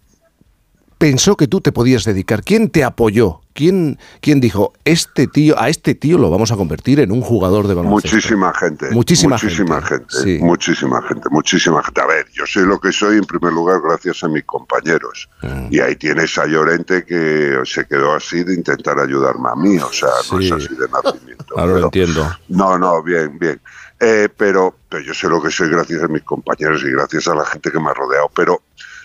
pensó 1.04 1.36
que 1.36 1.50
tú 1.50 1.60
te 1.60 1.74
podías 1.74 2.06
dedicar? 2.06 2.44
¿Quién 2.46 2.70
te 2.70 2.86
apoyó? 2.86 3.42
¿Quién, 3.52 4.00
¿Quién 4.22 4.40
dijo, 4.40 4.72
este 4.86 5.28
tío, 5.28 5.60
a 5.60 5.68
este 5.68 5.96
tío 5.96 6.18
lo 6.18 6.30
vamos 6.30 6.54
a 6.54 6.56
convertir 6.56 7.02
en 7.02 7.12
un 7.12 7.20
jugador 7.20 7.68
de 7.68 7.74
baloncesto? 7.74 8.16
Muchísima 8.16 8.54
gente. 8.54 8.90
Muchísima 8.92 9.36
muchísima 9.36 9.82
gente, 9.82 10.06
gente. 10.16 10.38
sí. 10.38 10.40
Muchísima 10.42 11.02
gente, 11.02 11.30
muchísima 11.30 11.84
gente. 11.84 12.00
A 12.00 12.06
ver, 12.06 12.26
yo 12.32 12.46
soy 12.46 12.66
lo 12.66 12.80
que 12.80 12.94
soy 12.94 13.18
en 13.18 13.26
primer 13.26 13.52
lugar 13.52 13.82
gracias 13.86 14.24
a 14.24 14.30
mis 14.30 14.46
compañeros. 14.46 15.28
Mm. 15.42 15.68
Y 15.72 15.80
ahí 15.82 15.98
tienes 15.98 16.38
a 16.38 16.46
Llorente 16.46 17.04
que 17.04 17.60
se 17.66 17.86
quedó 17.86 18.14
así 18.14 18.46
de 18.46 18.54
intentar 18.54 18.98
ayudarme 18.98 19.50
a 19.50 19.56
mí. 19.56 19.78
O 19.80 19.92
sea, 19.92 20.08
no 20.32 20.40
Sí. 20.40 20.46
es 20.46 20.52
así 20.54 20.74
de 20.74 20.88
nacimiento. 20.88 21.54
Ahora 21.58 21.80
lo 21.80 21.86
entiendo. 21.88 22.32
No, 22.48 22.80
no, 22.80 23.04
bien, 23.04 23.38
bien. 23.38 23.60
Eh, 24.00 24.30
pero, 24.38 24.78
pero 24.88 25.04
yo 25.04 25.14
sé 25.14 25.28
lo 25.28 25.42
que 25.44 25.52
soy 25.52 25.68
gracias 25.68 26.02
a 26.02 26.08
mis 26.08 26.24
compañeros 26.24 26.82
y 26.86 26.92
gracias 26.92 27.28
a 27.28 27.36
la 27.36 27.46
gente 27.46 27.72
que 27.74 27.80
me 27.82 27.90
ha 27.90 27.94
rodeado. 27.94 28.32
Pero 28.34 28.62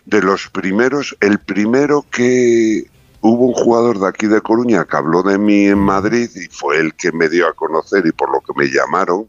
de 0.09 0.23
los 0.23 0.49
primeros, 0.49 1.15
el 1.21 1.39
primero 1.39 2.07
que 2.11 2.87
hubo 3.21 3.49
un 3.49 3.53
jugador 3.53 3.99
de 3.99 4.09
aquí 4.09 4.27
de 4.27 4.41
Coruña 4.41 4.87
que 4.87 4.97
habló 4.97 5.23
de 5.23 5.37
mí 5.37 5.67
en 5.67 5.79
Madrid 5.79 6.31
y 6.35 6.47
fue 6.49 6.79
el 6.79 6.95
que 6.95 7.13
me 7.13 7.29
dio 7.29 7.47
a 7.47 7.53
conocer 7.53 8.07
y 8.07 8.13
por 8.13 8.33
lo 8.33 8.41
que 8.41 8.55
me 8.57 8.71
llamaron. 8.71 9.29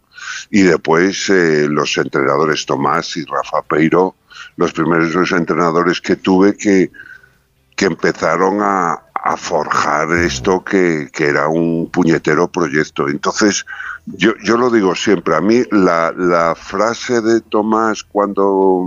Y 0.50 0.62
después 0.62 1.30
eh, 1.30 1.68
los 1.70 1.98
entrenadores 1.98 2.66
Tomás 2.66 3.18
y 3.18 3.26
Rafa 3.26 3.62
Peiro, 3.64 4.16
los 4.56 4.72
primeros 4.72 5.12
dos 5.12 5.34
entrenadores 5.34 6.00
que 6.00 6.16
tuve 6.16 6.56
que, 6.56 6.90
que 7.76 7.86
empezaron 7.86 8.60
a, 8.62 9.04
a 9.24 9.36
forjar 9.38 10.12
esto 10.14 10.64
que, 10.64 11.10
que 11.12 11.26
era 11.28 11.48
un 11.50 11.90
puñetero 11.92 12.48
proyecto. 12.48 13.08
Entonces, 13.10 13.66
yo, 14.06 14.32
yo 14.44 14.58
lo 14.58 14.70
digo 14.70 14.96
siempre, 14.96 15.36
a 15.36 15.42
mí 15.42 15.64
la, 15.72 16.12
la 16.16 16.56
frase 16.56 17.20
de 17.22 17.42
Tomás 17.42 18.04
cuando 18.04 18.84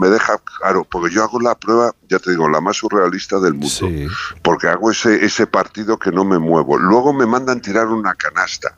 me 0.00 0.08
deja, 0.08 0.36
claro, 0.58 0.84
porque 0.90 1.14
yo 1.14 1.22
hago 1.22 1.40
la 1.40 1.54
prueba, 1.54 1.92
ya 2.08 2.18
te 2.18 2.30
digo, 2.32 2.48
la 2.48 2.60
más 2.60 2.76
surrealista 2.78 3.38
del 3.38 3.54
mundo, 3.54 3.68
Sí. 3.68 4.06
porque 4.42 4.66
hago 4.68 4.90
ese, 4.90 5.24
ese 5.24 5.46
partido 5.46 5.98
que 5.98 6.10
no 6.10 6.24
me 6.24 6.38
muevo. 6.38 6.76
Luego 6.76 7.12
me 7.12 7.26
mandan 7.26 7.60
tirar 7.60 7.86
una 7.86 8.14
canasta. 8.14 8.76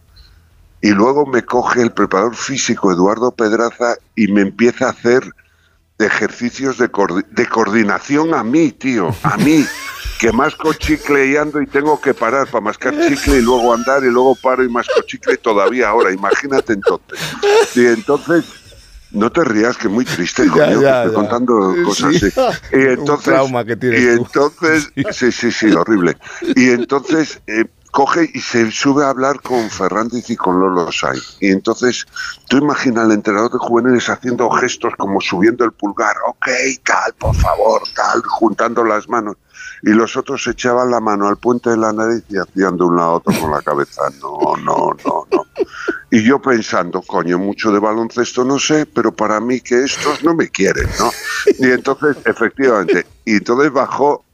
Y 0.83 0.91
luego 0.93 1.27
me 1.27 1.43
coge 1.45 1.83
el 1.83 1.93
preparador 1.93 2.35
físico 2.35 2.91
Eduardo 2.93 3.33
Pedraza 3.35 3.97
y 4.17 4.29
me 4.29 4.41
empieza 4.43 4.87
a 4.87 4.91
hacer 4.91 5.23
ejercicios 5.99 6.79
de, 6.79 6.91
de 7.31 7.47
coordinación 7.47 8.33
a 8.35 8.43
mí, 8.43 8.73
tío, 8.73 9.15
a 9.23 9.37
mí, 9.37 9.67
que 10.19 10.33
masco 10.33 10.73
chicle 10.75 11.27
y 11.29 11.37
ando 11.37 11.61
y 11.63 11.67
tengo 11.67 12.01
que 12.01 12.15
parar 12.15 12.47
para 12.49 12.63
mascar 12.63 12.95
chicle 13.09 13.39
y 13.39 13.43
luego 13.43 13.73
andar 13.73 14.03
y 14.05 14.11
luego 14.11 14.35
paro 14.35 14.63
y 14.65 14.69
masco 14.69 15.01
chicle 15.07 15.37
todavía 15.39 15.89
ahora, 15.89 16.13
imagínate 16.13 16.75
entonces. 16.75 17.19
Y 17.75 17.87
entonces, 17.87 18.45
no 19.13 19.31
te 19.33 19.43
rías, 19.45 19.77
que 19.77 19.89
muy 19.89 20.05
triste, 20.05 20.45
Ya, 20.47 20.51
coño, 20.53 20.81
que 20.81 20.87
estoy 20.87 21.09
ya. 21.09 21.13
contando 21.15 21.75
cosas 21.85 22.15
Sí. 22.17 22.27
así. 22.27 22.41
Y 22.73 22.77
Un 22.77 22.89
entonces, 22.91 23.25
trauma 23.35 23.65
que 23.65 23.77
tienes 23.77 24.01
y 24.01 24.05
tú. 24.17 24.23
entonces, 24.23 24.93
sí, 25.13 25.33
sí, 25.33 25.51
sí, 25.53 25.73
horrible. 25.73 26.17
Y 26.55 26.71
entonces 26.71 27.41
eh, 27.47 27.65
coge 27.91 28.31
y 28.33 28.41
se 28.41 28.71
sube 28.71 29.05
a 29.05 29.09
hablar 29.09 29.41
con 29.41 29.69
Fernández 29.69 30.31
y 30.31 30.37
con 30.37 30.61
Lolo 30.61 30.93
Sainz. 30.93 31.39
Y 31.41 31.51
entonces, 31.51 32.07
tú 32.49 32.59
imaginas 32.59 33.07
al 33.07 33.11
entrenador 33.13 33.51
de 33.51 33.59
juveniles 33.59 34.09
haciendo 34.09 34.49
gestos 34.51 34.93
como 34.97 35.21
subiendo 35.21 35.65
el 35.65 35.73
pulgar, 35.73 36.15
ok, 36.29 36.47
tal, 36.85 37.13
por 37.19 37.35
favor, 37.35 37.83
tal, 37.97 38.23
juntando 38.23 38.85
las 38.85 39.09
manos. 39.09 39.37
Y 39.83 39.91
los 39.91 40.17
otros 40.17 40.47
echaban 40.47 40.91
la 40.91 41.01
mano 41.01 41.29
al 41.29 41.37
puente 41.37 41.71
de 41.71 41.77
la 41.77 41.93
nariz 41.93 42.23
y 42.29 42.37
hacían 42.37 42.77
de 42.77 42.85
un 42.85 42.97
lado 42.97 43.09
a 43.09 43.15
otro 43.15 43.41
con 43.41 43.51
la 43.51 43.63
cabeza. 43.63 44.03
No, 44.21 44.57
no, 44.57 44.95
no, 45.05 45.27
no. 45.31 45.47
Y 46.11 46.23
yo 46.25 46.41
pensando, 46.43 47.03
coño, 47.03 47.39
mucho 47.39 47.71
de 47.73 47.79
baloncesto 47.79 48.45
no 48.45 48.59
sé, 48.59 48.85
pero 48.85 49.13
para 49.13 49.41
mí 49.41 49.61
que 49.61 49.85
estos 49.85 50.23
no 50.25 50.35
me 50.35 50.49
quieren, 50.49 50.89
¿no? 50.99 51.11
Y 51.59 51.71
entonces, 51.71 52.17
efectivamente, 52.25 53.07
y 53.25 53.37
entonces 53.37 53.73
bajó 53.73 54.25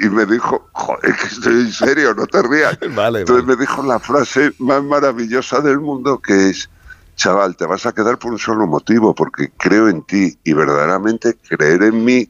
y 0.00 0.08
me 0.08 0.24
dijo, 0.24 0.68
joder, 0.72 1.14
que 1.14 1.26
estoy 1.26 1.60
en 1.60 1.72
serio, 1.72 2.14
no 2.14 2.26
te 2.26 2.42
rías. 2.42 2.78
Vale, 2.94 3.20
entonces 3.20 3.46
vale. 3.46 3.56
me 3.56 3.60
dijo 3.60 3.82
la 3.82 3.98
frase 3.98 4.52
más 4.58 4.82
maravillosa 4.82 5.60
del 5.60 5.78
mundo 5.78 6.18
que 6.18 6.50
es, 6.50 6.70
chaval, 7.16 7.54
te 7.54 7.66
vas 7.66 7.84
a 7.84 7.92
quedar 7.92 8.18
por 8.18 8.32
un 8.32 8.38
solo 8.38 8.66
motivo, 8.66 9.14
porque 9.14 9.52
creo 9.58 9.88
en 9.88 10.02
ti 10.02 10.38
y 10.42 10.52
verdaderamente 10.54 11.36
creer 11.48 11.82
en 11.82 12.04
mí. 12.04 12.28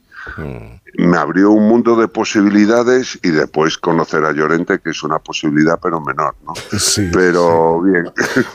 Me 0.95 1.17
abrió 1.17 1.51
un 1.51 1.69
mundo 1.69 1.97
de 1.97 2.09
posibilidades 2.09 3.19
y 3.23 3.31
después 3.31 3.79
conocer 3.79 4.25
a 4.25 4.33
Llorente, 4.33 4.79
que 4.83 4.91
es 4.91 5.03
una 5.03 5.19
posibilidad 5.19 5.79
pero 5.83 6.01
menor, 6.01 6.35
¿no? 6.47 6.53
Sí, 6.79 7.09
Pero 7.13 7.81
bien. 7.83 8.11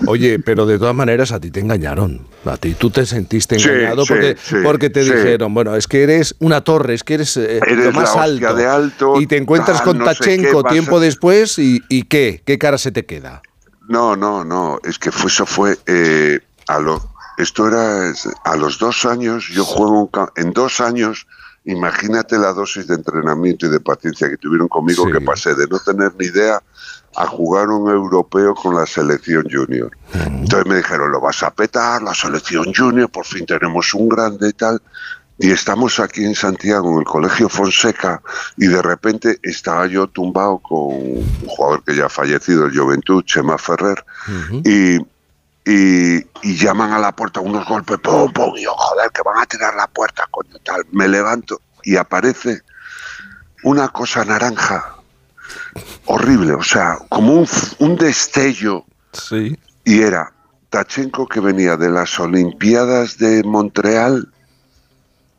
Oye, 0.08 0.40
pero 0.40 0.66
de 0.66 0.78
todas 0.78 0.96
maneras 0.96 1.32
a 1.32 1.40
ti 1.40 1.52
te 1.52 1.60
engañaron. 1.60 2.22
A 2.46 2.58
ti 2.58 2.74
tú 2.74 2.90
te 2.90 3.06
sentiste 3.06 3.56
engañado 3.56 4.04
sí, 4.06 4.14
porque, 4.14 4.38
porque 4.64 4.90
te 4.90 5.02
dijeron, 5.04 5.54
bueno, 5.54 5.76
es 5.76 5.88
que 5.88 6.04
eres 6.04 6.36
una 6.40 6.62
torre, 6.62 6.94
es 6.94 7.04
que 7.04 7.16
eres, 7.16 7.36
eh, 7.38 7.60
Eres 7.66 7.86
lo 7.86 7.92
más 7.94 8.16
alto. 8.16 8.54
de 8.54 8.68
alto, 8.68 9.20
y 9.22 9.28
te 9.28 9.38
encuentras 9.38 9.78
tal, 9.78 9.86
con 9.88 9.98
no 10.00 10.06
sé 10.06 10.12
qué, 10.24 10.38
Tachenko 10.38 10.68
a- 10.68 10.70
tiempo 10.72 11.00
después 11.00 11.58
y, 11.58 11.82
y 11.90 12.04
¿qué? 12.04 12.42
¿Qué 12.46 12.58
cara 12.58 12.78
se 12.78 12.92
te 12.92 13.06
queda? 13.06 13.42
No, 13.88 14.16
no, 14.16 14.44
no, 14.44 14.80
es 14.84 14.98
que 15.00 15.12
fue, 15.12 15.30
eso 15.30 15.46
fue 15.46 15.78
eh, 15.88 16.40
a 16.68 16.80
lo, 16.80 17.02
esto 17.38 17.68
era 17.68 18.12
a 18.44 18.56
los 18.56 18.80
dos 18.80 19.06
años, 19.06 19.48
yo 19.52 19.64
juego 19.66 20.04
un 20.04 20.10
en 20.36 20.52
dos 20.54 20.82
años, 20.82 21.28
imagínate 21.66 22.38
la 22.38 22.54
dosis 22.54 22.88
de 22.88 22.96
entrenamiento 22.96 23.66
y 23.66 23.70
de 23.70 23.80
paciencia 23.80 24.30
que 24.30 24.38
tuvieron 24.38 24.68
conmigo, 24.68 25.06
Sí. 25.06 25.12
que 25.12 25.22
pasé 25.22 25.56
de 25.56 25.68
no 25.68 25.80
tener 25.80 26.14
ni 26.18 26.28
idea 26.28 26.62
a 27.18 27.28
jugar 27.28 27.70
un 27.70 27.90
europeo 27.90 28.54
con 28.54 28.76
la 28.76 28.86
selección 28.86 29.46
junior. 29.52 29.92
Entonces 30.14 30.66
me 30.68 30.78
dijeron, 30.78 31.12
lo 31.12 31.22
vas 31.22 31.44
a 31.44 31.52
petar, 31.52 32.02
la 32.02 32.14
selección 32.14 32.74
junior, 32.74 33.10
por 33.10 33.26
fin 33.26 33.46
tenemos 33.46 33.94
un 33.94 34.10
grande 34.10 34.50
y 34.50 34.54
tal. 34.54 34.82
Y 35.38 35.52
estamos 35.52 36.00
aquí 36.00 36.24
en 36.24 36.34
Santiago, 36.34 36.94
en 36.94 37.00
el 37.00 37.04
Colegio 37.06 37.50
Fonseca, 37.50 38.22
y 38.56 38.68
de 38.68 38.82
repente 38.82 39.38
estaba 39.44 39.86
yo 39.86 40.08
tumbado 40.08 40.60
con 40.60 40.94
un 40.96 41.26
jugador 41.48 41.84
que 41.84 41.94
ya 41.96 42.06
ha 42.06 42.10
fallecido, 42.10 42.66
el 42.66 42.78
Juventud, 42.78 43.22
Chema 43.26 43.58
Ferrer, 43.58 44.06
y, 44.64 44.98
y, 45.66 46.18
y 46.44 46.56
llaman 46.58 46.92
a 46.94 47.00
la 47.00 47.12
puerta 47.16 47.40
unos 47.40 47.66
golpes, 47.68 47.98
pum, 48.00 48.32
pum, 48.32 48.56
y 48.56 48.64
yo, 48.64 48.74
joder, 48.76 49.10
que 49.12 49.22
van 49.24 49.40
a 49.40 49.46
tirar 49.46 49.76
la 49.76 49.88
puerta, 49.88 50.28
coño, 50.30 50.56
tal. 50.64 50.86
Me 50.92 51.08
levanto 51.08 51.60
y 51.84 51.96
aparece 51.96 52.62
una 53.64 53.90
cosa 53.90 54.24
naranja, 54.26 54.96
horrible, 56.06 56.54
o 56.54 56.64
sea, 56.64 56.98
como 57.10 57.34
un, 57.34 57.48
un 57.80 57.96
destello 57.96 58.86
Sí. 59.12 59.58
y 59.84 60.02
era 60.02 60.32
Tachenko 60.70 61.28
que 61.28 61.40
venía 61.40 61.78
de 61.78 61.90
las 61.90 62.20
Olimpiadas 62.20 63.18
de 63.18 63.44
Montreal 63.44 64.28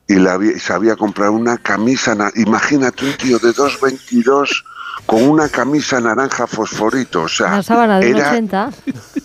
y 0.08 0.14
la 0.14 0.32
había- 0.34 0.58
sabía 0.58 0.96
comprar 0.96 1.30
una 1.30 1.58
camisa. 1.58 2.14
na- 2.14 2.32
Imagínate 2.36 3.04
un 3.04 3.16
tío 3.16 3.38
de 3.38 3.52
2.22 3.52 4.64
con 5.04 5.22
una 5.28 5.48
camisa 5.48 6.00
naranja 6.00 6.46
fosforito. 6.46 7.22
O 7.22 7.28
sea, 7.28 7.48
Una 7.48 7.62
sábana 7.62 7.98
de 8.00 8.10
era, 8.10 8.30
80. 8.30 8.70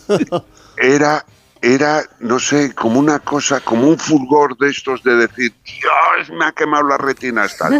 era, 0.81 1.25
era, 1.61 2.03
no 2.19 2.39
sé, 2.39 2.73
como 2.73 2.99
una 2.99 3.19
cosa, 3.19 3.59
como 3.59 3.87
un 3.87 3.97
fulgor 3.97 4.57
de 4.57 4.69
estos 4.69 5.03
de 5.03 5.15
decir, 5.15 5.53
Dios, 5.63 6.37
me 6.37 6.45
ha 6.45 6.51
quemado 6.51 6.87
la 6.87 6.97
retina 6.97 7.47
tal. 7.57 7.79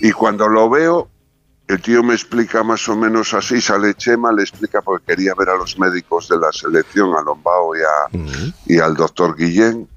Y 0.00 0.12
cuando 0.12 0.48
lo 0.48 0.70
veo, 0.70 1.08
el 1.68 1.80
tío 1.82 2.02
me 2.02 2.14
explica 2.14 2.62
más 2.62 2.88
o 2.88 2.96
menos 2.96 3.34
así, 3.34 3.60
sale 3.60 3.94
Chema, 3.94 4.32
le 4.32 4.42
explica 4.42 4.80
porque 4.82 5.14
quería 5.14 5.34
ver 5.34 5.48
a 5.48 5.56
los 5.56 5.78
médicos 5.78 6.28
de 6.28 6.38
la 6.38 6.52
selección, 6.52 7.14
a 7.16 7.22
Lombao 7.22 7.74
y, 7.74 7.80
a, 7.80 8.18
y 8.66 8.78
al 8.78 8.94
doctor 8.94 9.36
Guillén, 9.36 9.88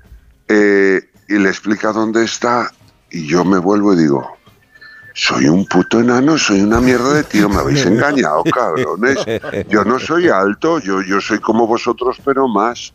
eh, 0.48 1.02
y 1.28 1.38
le 1.38 1.50
explica 1.50 1.92
dónde 1.92 2.24
está, 2.24 2.72
y 3.12 3.28
yo 3.28 3.46
me 3.46 3.60
vuelvo 3.60 3.94
y 3.94 3.98
digo, 3.98 4.39
soy 5.20 5.50
un 5.50 5.66
puto 5.66 6.00
enano, 6.00 6.38
soy 6.38 6.62
una 6.62 6.80
mierda 6.80 7.14
de 7.14 7.24
tío, 7.24 7.50
me 7.50 7.58
habéis 7.58 7.86
engañado, 7.86 8.42
cabrones. 8.44 9.18
Yo 9.68 9.84
no 9.84 10.00
soy 10.00 10.30
alto, 10.30 10.80
yo, 10.80 11.02
yo 11.02 11.20
soy 11.20 11.40
como 11.40 11.68
vosotros, 11.68 12.18
pero 12.24 12.48
más. 12.48 12.94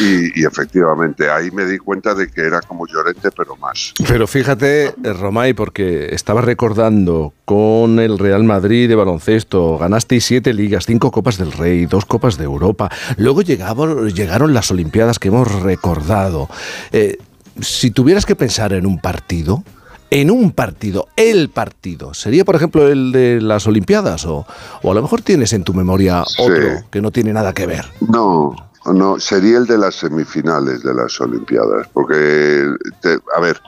Y, 0.00 0.40
y 0.40 0.46
efectivamente, 0.46 1.28
ahí 1.28 1.50
me 1.50 1.66
di 1.66 1.76
cuenta 1.76 2.14
de 2.14 2.28
que 2.28 2.40
era 2.40 2.62
como 2.62 2.86
Llorente, 2.86 3.30
pero 3.30 3.56
más. 3.56 3.92
Pero 4.08 4.26
fíjate, 4.26 4.86
eh, 4.86 5.12
Romay, 5.12 5.52
porque 5.52 6.14
estaba 6.14 6.40
recordando 6.40 7.34
con 7.44 7.98
el 7.98 8.18
Real 8.18 8.44
Madrid 8.44 8.88
de 8.88 8.94
baloncesto, 8.94 9.76
ganasteis 9.76 10.24
siete 10.24 10.54
ligas, 10.54 10.86
cinco 10.86 11.10
Copas 11.10 11.36
del 11.36 11.52
Rey, 11.52 11.84
dos 11.84 12.06
Copas 12.06 12.38
de 12.38 12.44
Europa. 12.44 12.88
Luego 13.18 13.42
llegaron, 13.42 14.08
llegaron 14.08 14.54
las 14.54 14.70
Olimpiadas 14.70 15.18
que 15.18 15.28
hemos 15.28 15.52
recordado. 15.60 16.48
Eh, 16.92 17.18
si 17.60 17.90
tuvieras 17.90 18.24
que 18.24 18.36
pensar 18.36 18.72
en 18.72 18.86
un 18.86 18.98
partido, 18.98 19.62
en 20.10 20.30
un 20.30 20.52
partido, 20.52 21.08
el 21.16 21.48
partido, 21.50 22.14
¿sería 22.14 22.44
por 22.44 22.54
ejemplo 22.56 22.86
el 22.88 23.12
de 23.12 23.40
las 23.40 23.66
Olimpiadas? 23.66 24.24
O, 24.26 24.46
o 24.82 24.90
a 24.90 24.94
lo 24.94 25.02
mejor 25.02 25.22
tienes 25.22 25.52
en 25.52 25.64
tu 25.64 25.74
memoria 25.74 26.24
Sí. 26.26 26.42
otro 26.42 26.84
que 26.90 27.00
no 27.02 27.10
tiene 27.10 27.32
nada 27.32 27.52
que 27.52 27.66
ver. 27.66 27.84
No, 28.00 28.54
no, 28.86 29.18
sería 29.18 29.58
el 29.58 29.66
de 29.66 29.78
las 29.78 29.96
semifinales 29.96 30.82
de 30.82 30.94
las 30.94 31.20
Olimpiadas, 31.20 31.88
porque, 31.92 32.66
te- 33.02 33.18
a 33.36 33.40
ver, 33.40 33.60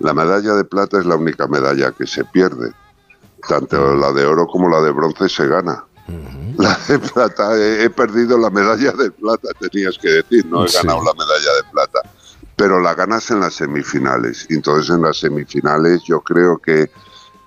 la 0.00 0.12
medalla 0.12 0.54
de 0.54 0.64
plata 0.64 0.98
es 0.98 1.06
la 1.06 1.16
única 1.16 1.46
medalla 1.46 1.92
que 1.92 2.06
se 2.06 2.24
pierde. 2.24 2.72
Tanto 3.48 3.94
la 3.96 4.12
de 4.12 4.26
oro 4.26 4.46
como 4.46 4.68
la 4.68 4.80
de 4.82 4.90
bronce 4.90 5.28
se 5.28 5.46
gana. 5.46 5.84
La 6.58 6.78
de 6.88 6.98
plata, 6.98 7.56
he, 7.56 7.84
he 7.84 7.90
perdido 7.90 8.38
la 8.38 8.48
medalla 8.50 8.92
de 8.92 9.10
plata, 9.10 9.48
tenías 9.58 9.98
que 9.98 10.08
decir, 10.08 10.46
no 10.46 10.64
he 10.64 10.68
Sí. 10.68 10.76
ganado 10.78 11.02
la 11.04 11.12
medalla 11.14 11.52
de 11.56 11.70
plata. 11.72 12.00
Pero 12.56 12.80
la 12.80 12.94
ganas 12.94 13.30
en 13.30 13.40
las 13.40 13.54
semifinales. 13.54 14.46
Entonces 14.50 14.94
en 14.94 15.02
las 15.02 15.18
semifinales 15.18 16.02
yo 16.04 16.20
creo 16.20 16.58
que, 16.58 16.90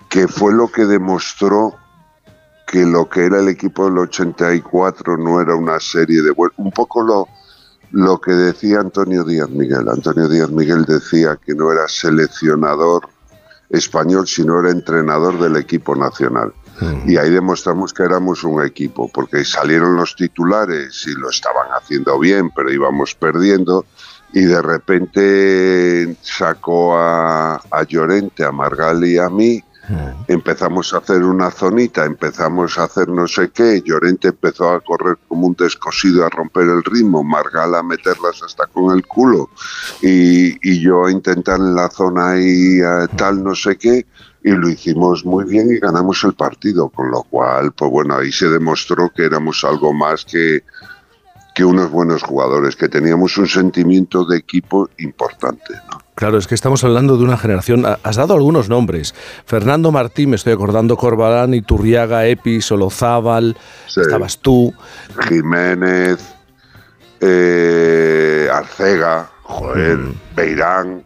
que 0.08 0.28
fue 0.28 0.52
lo 0.52 0.68
que 0.70 0.86
demostró 0.86 1.74
que 2.66 2.86
lo 2.86 3.08
que 3.08 3.24
era 3.24 3.40
el 3.40 3.48
equipo 3.48 3.86
del 3.86 3.98
84 3.98 5.16
no 5.16 5.40
era 5.40 5.56
una 5.56 5.80
serie 5.80 6.22
de 6.22 6.32
un 6.56 6.70
poco 6.70 7.02
lo 7.02 7.26
lo 7.92 8.20
que 8.20 8.32
decía 8.32 8.80
Antonio 8.80 9.24
Díaz 9.24 9.50
Miguel. 9.50 9.88
Antonio 9.88 10.28
Díaz 10.28 10.50
Miguel 10.50 10.84
decía 10.84 11.38
que 11.44 11.54
no 11.54 11.72
era 11.72 11.88
seleccionador 11.88 13.08
español, 13.68 14.26
sino 14.26 14.60
era 14.60 14.70
entrenador 14.70 15.38
del 15.40 15.56
equipo 15.56 15.94
nacional. 15.94 16.52
Y 17.06 17.18
ahí 17.18 17.30
demostramos 17.30 17.92
que 17.92 18.04
éramos 18.04 18.42
un 18.42 18.64
equipo, 18.64 19.10
porque 19.12 19.44
salieron 19.44 19.96
los 19.96 20.16
titulares 20.16 21.06
y 21.06 21.12
lo 21.12 21.28
estaban 21.28 21.68
haciendo 21.72 22.18
bien, 22.18 22.50
pero 22.56 22.72
íbamos 22.72 23.14
perdiendo. 23.14 23.84
Y 24.32 24.42
de 24.42 24.62
repente 24.62 26.16
sacó 26.22 26.96
a, 26.96 27.56
a 27.56 27.82
Llorente, 27.84 28.44
a 28.44 28.52
Margali 28.52 29.14
y 29.14 29.18
a 29.18 29.28
mí, 29.28 29.62
empezamos 30.28 30.92
a 30.94 30.98
hacer 30.98 31.22
una 31.24 31.50
zonita, 31.50 32.04
empezamos 32.04 32.78
a 32.78 32.84
hacer 32.84 33.08
no 33.08 33.26
sé 33.26 33.50
qué, 33.50 33.82
Llorente 33.84 34.28
empezó 34.28 34.70
a 34.70 34.80
correr 34.80 35.18
como 35.26 35.48
un 35.48 35.54
descosido 35.54 36.24
a 36.24 36.30
romper 36.30 36.68
el 36.68 36.84
ritmo, 36.84 37.24
Margala 37.24 37.80
a 37.80 37.82
meterlas 37.82 38.42
hasta 38.42 38.66
con 38.66 38.96
el 38.96 39.04
culo 39.06 39.50
y, 40.00 40.56
y 40.68 40.80
yo 40.80 41.06
a 41.06 41.10
intentar 41.10 41.58
en 41.58 41.74
la 41.74 41.90
zona 41.90 42.32
ahí 42.32 42.80
eh, 42.80 43.08
tal 43.16 43.42
no 43.42 43.54
sé 43.54 43.76
qué 43.76 44.06
y 44.42 44.50
lo 44.50 44.68
hicimos 44.68 45.24
muy 45.24 45.44
bien 45.44 45.70
y 45.70 45.78
ganamos 45.78 46.24
el 46.24 46.32
partido, 46.32 46.88
con 46.88 47.10
lo 47.10 47.22
cual, 47.24 47.72
pues 47.72 47.90
bueno, 47.90 48.16
ahí 48.16 48.32
se 48.32 48.48
demostró 48.48 49.10
que 49.10 49.24
éramos 49.26 49.62
algo 49.64 49.92
más 49.92 50.24
que, 50.24 50.62
que 51.54 51.64
unos 51.64 51.90
buenos 51.90 52.22
jugadores, 52.22 52.76
que 52.76 52.88
teníamos 52.88 53.36
un 53.38 53.46
sentimiento 53.46 54.24
de 54.24 54.38
equipo 54.38 54.88
importante. 54.98 55.74
¿no? 55.90 56.00
Claro, 56.14 56.38
es 56.38 56.46
que 56.46 56.54
estamos 56.54 56.84
hablando 56.84 57.16
de 57.16 57.24
una 57.24 57.36
generación. 57.38 57.86
ha- 57.86 57.98
Has 58.02 58.16
dado 58.16 58.34
algunos 58.34 58.68
nombres. 58.68 59.14
Fernando 59.46 59.90
Martín, 59.90 60.30
me 60.30 60.36
estoy 60.36 60.52
acordando, 60.52 60.96
Corbalán, 60.96 61.54
Iturriaga, 61.54 62.26
Epi, 62.26 62.60
Solozábal, 62.60 63.56
Sí. 63.88 64.00
estabas 64.02 64.38
tú. 64.38 64.72
Jiménez, 65.28 66.18
eh, 67.20 68.48
Arcega, 68.52 69.30
joder, 69.42 69.98
Beirán, 70.36 71.02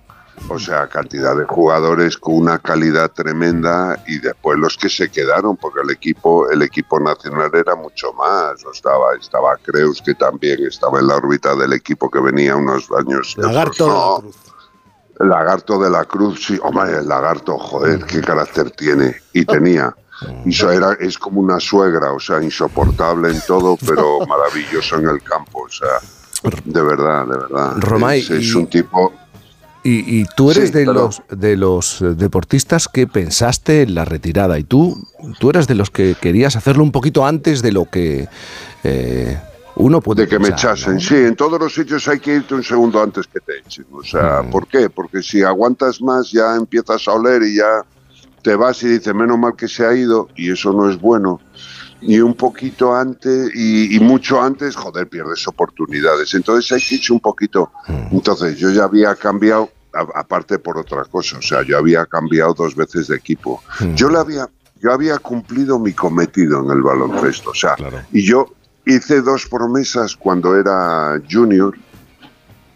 o 0.49 0.59
sea, 0.59 0.87
cantidad 0.89 1.37
de 1.37 1.45
jugadores 1.45 2.19
con 2.19 2.37
una 2.37 2.59
calidad 2.59 3.11
tremenda 3.11 3.99
y 4.07 4.19
después 4.19 4.59
los 4.59 4.77
que 4.77 4.89
se 4.89 5.09
quedaron, 5.09 5.57
porque 5.57 5.81
el 5.83 5.91
equipo, 5.91 6.49
el 6.51 6.63
equipo 6.63 7.01
nacional 7.01 7.51
era 7.55 7.75
mucho 7.75 8.13
más. 8.13 8.65
O 8.65 8.73
estaba, 8.73 9.15
estaba 9.21 9.57
Creus, 9.63 10.03
que 10.03 10.15
también 10.15 10.65
estaba 10.67 11.01
en 11.01 11.07
la 11.07 11.17
órbita 11.17 11.55
del 11.57 11.73
equipo 11.73 12.11
que 12.11 12.21
venía 12.21 12.57
unos 12.57 12.89
años. 12.93 13.35
Lagarto 13.39 13.87
de 13.87 13.91
la 13.91 13.97
no. 13.97 14.21
Cruz. 14.21 14.37
El 15.21 15.29
lagarto 15.29 15.79
de 15.79 15.91
la 15.91 16.05
cruz, 16.05 16.45
sí, 16.45 16.59
hombre, 16.61 16.99
el 16.99 17.09
lagarto, 17.09 17.57
joder, 17.57 18.05
qué 18.05 18.21
carácter 18.21 18.71
tiene. 18.73 19.15
Y 19.33 19.45
tenía. 19.45 19.95
Eso 20.45 20.71
era, 20.71 20.93
es 20.95 21.19
como 21.19 21.41
una 21.41 21.61
suegra, 21.61 22.13
o 22.13 22.21
sea, 22.21 22.43
insoportable 22.43 23.31
en 23.31 23.41
todo, 23.47 23.77
pero 23.87 24.21
maravilloso 24.27 24.97
en 24.97 25.09
el 25.09 25.23
campo, 25.23 25.63
o 25.63 25.69
sea, 25.69 26.01
de 26.65 26.83
verdad, 26.83 27.27
de 27.27 27.39
verdad. 27.39 27.75
Romay, 27.79 28.21
es, 28.21 28.31
es 28.31 28.55
un 28.55 28.67
tipo. 28.67 29.13
Y, 29.85 30.21
y 30.21 30.25
tú 30.35 30.51
eres 30.51 30.69
Sí, 30.71 30.75
de, 30.75 30.87
los, 30.87 31.23
de 31.29 31.57
los 31.57 32.01
eh, 32.01 32.15
deportistas 32.15 32.89
que 32.89 33.07
pensaste 33.07 33.83
en 33.83 33.95
la 33.95 34.05
retirada. 34.07 34.59
Y 34.59 34.65
tú, 34.65 34.97
tú 35.39 35.51
eras 35.51 35.67
de 35.69 35.75
los 35.75 35.91
que 35.91 36.17
querías 36.21 36.57
hacerlo 36.57 36.83
un 36.83 36.91
poquito 36.91 37.27
antes 37.27 37.61
de 37.61 37.71
lo 37.73 37.85
que 37.85 38.27
eh, 38.83 39.39
uno 39.77 40.01
puede 40.01 40.23
De 40.23 40.29
que 40.29 40.39
me 40.39 40.49
echasen, 40.49 40.95
¿no? 40.95 41.01
sí, 41.01 41.17
en 41.17 41.37
todos 41.37 41.61
los 41.61 41.75
sitios 41.75 42.09
hay 42.09 42.19
que 42.19 42.37
irte 42.37 42.55
un 42.55 42.63
segundo 42.65 43.03
antes 43.03 43.27
que 43.27 43.41
te 43.41 43.59
echen. 43.59 43.85
O 43.93 44.03
sea, 44.03 44.43
Mm. 44.43 44.51
¿por 44.51 44.67
qué? 44.69 44.89
Porque 44.89 45.23
si 45.23 45.43
aguantas 45.43 46.01
más 46.01 46.31
ya 46.33 46.57
empiezas 46.57 47.07
a 47.07 47.13
oler 47.13 47.43
y 47.43 47.57
ya 47.57 47.85
te 48.43 48.57
vas 48.57 48.83
y 48.83 48.89
dices, 48.89 49.15
menos 49.15 49.39
mal 49.39 49.55
que 49.57 49.69
se 49.69 49.85
ha 49.87 49.95
ido 49.95 50.29
y 50.37 50.51
eso 50.51 50.73
no 50.73 50.89
es 50.91 50.99
bueno. 51.01 51.41
Y 52.07 52.21
un 52.21 52.35
poquito 52.35 52.95
antes 52.95 53.51
y, 53.55 53.97
y 53.97 54.01
mucho 54.01 54.41
antes, 54.43 54.77
joder, 54.77 55.09
pierdes 55.09 55.47
oportunidades. 55.49 56.35
Entonces 56.35 56.71
hay 56.73 56.81
que 56.81 56.95
irse 56.97 57.13
un 57.13 57.21
poquito. 57.21 57.73
Mm. 57.89 58.15
Entonces 58.17 58.57
yo 58.59 58.71
ya 58.71 58.85
había 58.85 59.15
cambiado, 59.17 59.71
a- 59.93 60.21
aparte 60.21 60.59
por 60.59 60.77
otra 60.79 61.05
cosa, 61.05 61.39
o 61.39 61.43
sea, 61.43 61.63
yo 61.63 61.79
había 61.79 62.05
cambiado 62.07 62.53
dos 62.55 62.75
veces 62.77 63.09
de 63.09 63.17
equipo. 63.17 63.63
Mm. 63.81 63.95
Yo 63.95 64.09
le 64.11 64.19
había, 64.19 64.49
yo 64.83 64.93
había 64.93 65.19
cumplido 65.19 65.79
mi 65.79 65.93
cometido 65.93 66.63
en 66.63 66.71
el 66.71 66.83
baloncesto, 66.83 67.51
o 67.51 67.55
sea, 67.55 67.75
Claro. 67.77 68.01
y 68.13 68.23
yo 68.23 68.47
hice 68.85 69.23
dos 69.23 69.47
promesas 69.47 70.15
cuando 70.17 70.55
era 70.59 71.19
junior. 71.31 71.75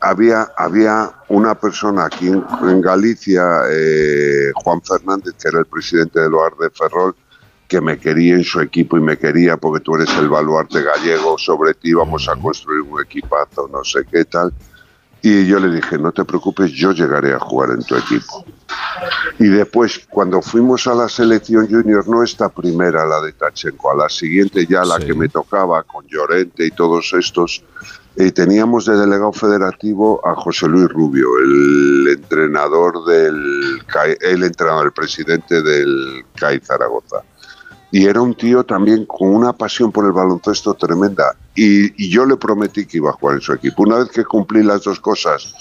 Había, 0.00 0.48
había 0.56 1.10
una 1.28 1.56
persona 1.56 2.04
aquí 2.04 2.28
en, 2.28 2.44
en 2.62 2.80
Galicia, 2.80 3.62
eh, 3.68 4.52
Juan 4.54 4.80
Fernández, 4.80 5.34
que 5.42 5.48
era 5.48 5.58
el 5.58 5.66
presidente 5.66 6.20
del 6.20 6.32
OAR 6.34 6.52
de 6.56 6.70
Ferrol, 6.70 7.16
que 7.68 7.80
me 7.82 7.98
quería 7.98 8.34
en 8.34 8.44
su 8.44 8.60
equipo 8.60 8.96
y 8.96 9.00
me 9.00 9.18
quería 9.18 9.58
porque 9.58 9.84
tú 9.84 9.94
eres 9.94 10.08
el 10.16 10.28
baluarte 10.28 10.82
gallego, 10.82 11.36
sobre 11.36 11.74
ti 11.74 11.92
vamos 11.92 12.26
a 12.28 12.34
construir 12.34 12.80
un 12.80 13.00
equipazo, 13.00 13.68
no 13.70 13.84
sé 13.84 14.06
qué 14.10 14.24
tal. 14.24 14.52
Y 15.20 15.46
yo 15.46 15.58
le 15.58 15.74
dije, 15.74 15.98
no 15.98 16.12
te 16.12 16.24
preocupes, 16.24 16.70
yo 16.70 16.92
llegaré 16.92 17.34
a 17.34 17.40
jugar 17.40 17.70
en 17.70 17.82
tu 17.82 17.96
equipo. 17.96 18.44
Y 19.38 19.48
después, 19.48 20.06
cuando 20.08 20.40
fuimos 20.40 20.86
a 20.86 20.94
la 20.94 21.08
selección 21.08 21.68
junior, 21.68 22.08
no 22.08 22.22
esta 22.22 22.48
primera, 22.48 23.04
la 23.04 23.20
de 23.20 23.32
Tachenko, 23.32 23.90
a 23.90 23.96
la 23.96 24.08
siguiente 24.08 24.64
ya 24.66 24.84
la 24.84 24.96
Sí. 24.96 25.06
que 25.06 25.14
me 25.14 25.28
tocaba 25.28 25.82
con 25.82 26.06
Llorente 26.06 26.64
y 26.66 26.70
todos 26.70 27.12
estos, 27.12 27.62
eh, 28.16 28.30
teníamos 28.32 28.86
de 28.86 28.96
delegado 28.96 29.32
federativo 29.32 30.20
a 30.26 30.34
José 30.36 30.68
Luis 30.68 30.88
Rubio, 30.88 31.28
el 31.38 32.08
entrenador 32.16 33.04
del 33.04 33.82
el 34.20 34.42
entrenador, 34.42 34.86
el 34.86 34.92
presidente 34.92 35.62
del 35.62 36.24
CAI 36.36 36.60
Zaragoza. 36.60 37.22
Y 37.90 38.06
era 38.06 38.20
un 38.20 38.34
tío 38.34 38.64
también 38.64 39.06
con 39.06 39.34
una 39.34 39.52
pasión 39.52 39.90
por 39.90 40.04
el 40.04 40.12
baloncesto 40.12 40.74
tremenda. 40.74 41.34
Y, 41.54 42.04
y 42.04 42.10
yo 42.10 42.26
le 42.26 42.36
prometí 42.36 42.86
que 42.86 42.98
iba 42.98 43.10
a 43.10 43.14
jugar 43.14 43.36
en 43.36 43.40
su 43.40 43.52
equipo. 43.52 43.82
Una 43.82 43.98
vez 43.98 44.08
que 44.08 44.24
cumplí 44.24 44.62
las 44.62 44.82
dos 44.84 45.00
cosas, 45.00 45.54